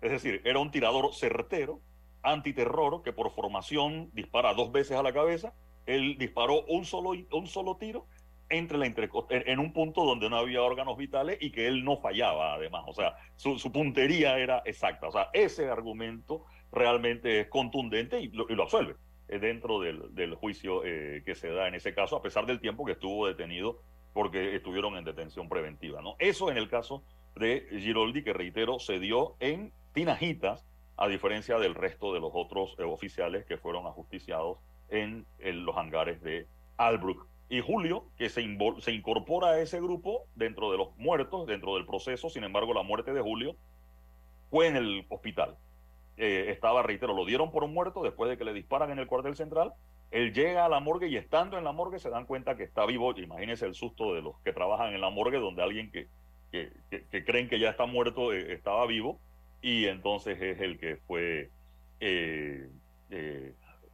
[0.00, 1.80] Es decir, era un tirador certero,
[2.22, 5.54] antiterror, que por formación dispara dos veces a la cabeza.
[5.86, 8.06] Él disparó un solo, un solo tiro
[8.48, 12.54] entre la en un punto donde no había órganos vitales y que él no fallaba
[12.54, 12.84] además.
[12.86, 15.08] O sea, su, puntería era exacta.
[15.08, 18.96] O sea, ese argumento realmente es contundente y lo, absuelve
[19.28, 22.84] eh, dentro del, juicio eh, que se da en ese caso, a pesar del tiempo
[22.84, 23.80] que estuvo detenido
[24.12, 26.00] porque estuvieron en detención preventiva.
[26.00, 26.16] ¿no?
[26.18, 27.02] Eso en el caso
[27.36, 30.64] de Giroldi, que reitero, se dio en Tinajitas,
[30.96, 36.22] a diferencia del resto de los otros eh, oficiales que fueron ajusticiados en, los hangares
[36.22, 37.26] de Albrook.
[37.48, 38.42] Y Julio, que se,
[38.78, 42.82] se incorpora a ese grupo dentro de los muertos, dentro del proceso, sin embargo, la
[42.82, 43.56] muerte de Julio
[44.50, 45.56] fue en el hospital.
[46.16, 49.06] Eh, estaba, reitero, lo dieron por un muerto después de que le disparan en el
[49.06, 49.72] cuartel central.
[50.10, 52.86] Él llega a la morgue y estando en la morgue se dan cuenta que está
[52.86, 53.12] vivo.
[53.18, 56.08] Imagínense el susto de los que trabajan en la morgue, donde alguien que,
[56.52, 59.18] que, creen que ya está muerto eh, estaba vivo.
[59.60, 61.50] Y entonces es el que fue,
[61.98, 62.68] eh,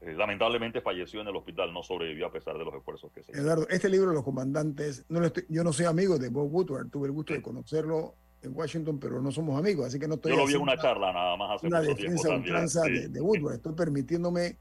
[0.00, 3.68] lamentablemente falleció en el hospital, no sobrevivió a pesar de los esfuerzos que se Eduardo,
[3.68, 7.12] este libro de los comandantes, no yo no soy amigo de Bob Woodward, tuve el
[7.12, 10.32] gusto de conocerlo en Washington, pero no somos amigos, así que no estoy.
[10.32, 13.56] Yo lo vi en una charla nada más hace Una defensa ultranza de, de, Woodward.
[13.56, 14.56] Estoy permitiéndome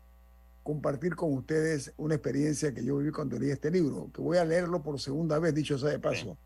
[0.64, 4.46] compartir con ustedes una experiencia que yo viví cuando leí este libro, que voy a
[4.46, 6.38] leerlo por segunda vez, dicho sea de paso.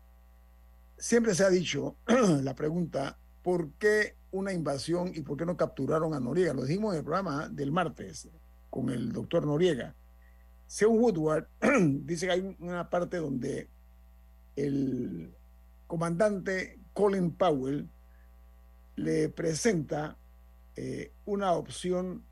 [0.96, 1.96] Siempre se ha dicho
[2.42, 6.54] la pregunta, ¿por qué una invasión y por qué no capturaron a Noriega?
[6.54, 8.28] Lo dijimos en el programa del martes
[8.74, 9.94] con el doctor Noriega.
[10.66, 11.46] Según Woodward,
[12.00, 13.68] dice que hay una parte donde
[14.56, 15.32] el
[15.86, 17.88] comandante Colin Powell
[18.96, 20.16] le presenta
[20.74, 22.24] eh, una opción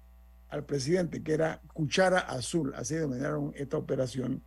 [0.49, 4.43] al presidente que era cuchara azul, así denominaron esta operación,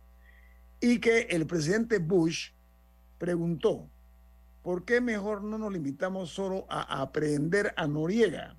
[0.82, 2.50] y que el presidente Bush
[3.16, 3.88] preguntó,
[4.62, 8.54] ¿por qué mejor no nos limitamos solo a aprehender a Noriega?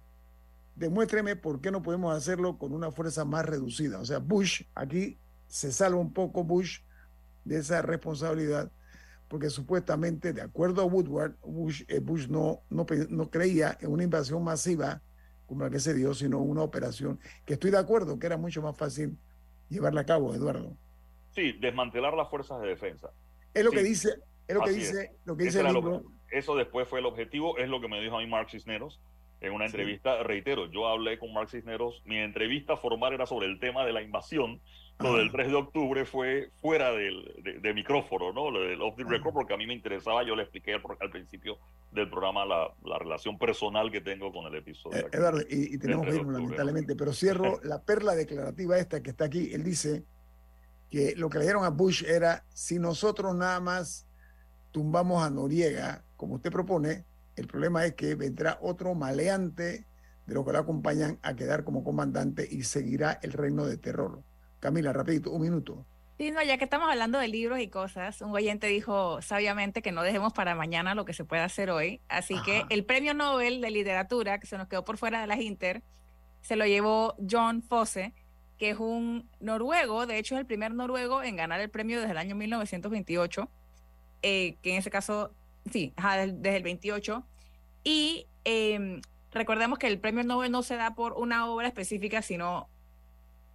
[0.81, 3.99] Demuéstreme por qué no podemos hacerlo con una fuerza más reducida.
[3.99, 5.17] O sea, Bush, aquí
[5.47, 6.81] se salva un poco Bush
[7.45, 8.71] de esa responsabilidad,
[9.27, 14.03] porque supuestamente, de acuerdo a Woodward, Bush, eh, Bush no, no, no creía en una
[14.03, 15.01] invasión masiva
[15.47, 18.61] como la que se dio, sino una operación que estoy de acuerdo que era mucho
[18.61, 19.17] más fácil
[19.69, 20.77] llevarla a cabo, Eduardo.
[21.33, 23.09] Sí, desmantelar las fuerzas de defensa.
[23.53, 24.09] Es lo Sí, que dice,
[24.47, 25.11] es lo que dice, es.
[25.25, 26.03] lo que dice el era lo- libro.
[26.29, 29.01] eso después fue el objetivo, es lo que me dijo a mí Mark Cisneros
[29.41, 29.75] en una Sí.
[29.75, 30.23] entrevista.
[30.23, 34.01] Reitero, yo hablé con Mark Cisneros, mi entrevista formal era sobre el tema de la
[34.01, 34.61] invasión.
[34.99, 38.49] Lo del 3 de octubre fue fuera del, de, de micrófono, ¿no?
[38.49, 41.11] Lo del off the record, porque a mí me interesaba, yo le expliqué al, al
[41.11, 41.59] principio
[41.91, 44.97] del programa la, la relación personal que tengo con el episodio.
[44.97, 45.09] Eh.
[45.11, 49.03] Eduardo, y, y tenemos que 3 de irnos lamentablemente, pero cierro la perla declarativa esta
[49.03, 49.53] que está aquí.
[49.53, 50.03] Él dice
[50.89, 54.07] que lo que le dieron a Bush era, si nosotros nada más
[54.71, 57.05] tumbamos a Noriega, como usted propone,
[57.37, 59.85] el problema es que vendrá otro maleante
[60.25, 64.23] de los que lo acompañan a quedar como comandante y seguirá el reino de terror.
[64.59, 65.85] Camila, rapidito, un minuto.
[66.17, 69.91] Sí, no, ya que estamos hablando de libros y cosas, un oyente dijo sabiamente que
[69.91, 72.01] no dejemos para mañana lo que se puede hacer hoy.
[72.09, 72.67] Así que Ajá.
[72.71, 75.83] el premio Nobel de literatura, que se nos quedó por fuera de las Inter,
[76.41, 78.15] se lo llevó John Fosse,
[78.57, 82.13] que es un noruego, de hecho es el primer noruego en ganar el premio desde
[82.13, 83.51] el año 1928,
[84.23, 85.35] eh, que en ese caso,
[85.71, 87.25] sí, desde el 28.
[87.83, 89.01] Y eh,
[89.31, 92.69] recordemos que el premio Nobel no se da por una obra específica, sino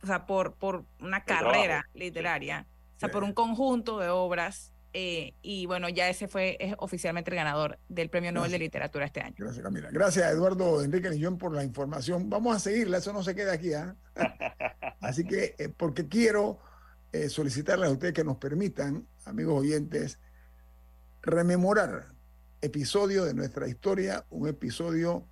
[0.02, 4.72] o sea, por, por una carrera literaria, o sea, por un conjunto de obras.
[4.94, 9.06] eh, y bueno, ya ese fue es oficialmente el ganador del Premio Nobel de Literatura
[9.06, 9.36] este año.
[9.38, 9.88] Gracias, Camila.
[9.90, 12.28] Gracias, Eduardo Enrique Nillón, por la información.
[12.28, 13.72] Vamos a seguirla, eso no se queda aquí.
[13.74, 13.96] ¿ah?
[15.00, 16.58] Así que, eh, porque quiero
[17.12, 20.18] eh, solicitarles a ustedes que nos permitan, amigos oyentes,
[21.23, 22.12] rememorar
[22.61, 25.27] episodio de nuestra historia, un episodio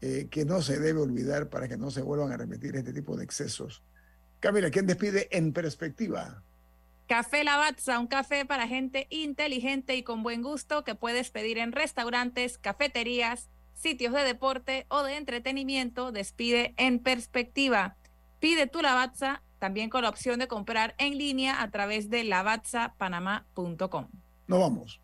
[0.00, 3.16] eh, que no se debe olvidar para que no se vuelvan a repetir este tipo
[3.16, 3.82] de excesos.
[4.40, 6.42] Camila, ¿quién despide en perspectiva?
[7.06, 11.72] Café Lavazza, un café para gente inteligente y con buen gusto que puedes pedir en
[11.72, 16.12] restaurantes, cafeterías, sitios de deporte o de entretenimiento.
[16.12, 17.96] Despide en perspectiva.
[18.40, 24.08] Pide tu Lavazza también con la opción de comprar en línea a través de lavazzapanamá.com.
[24.46, 25.03] Nos vamos.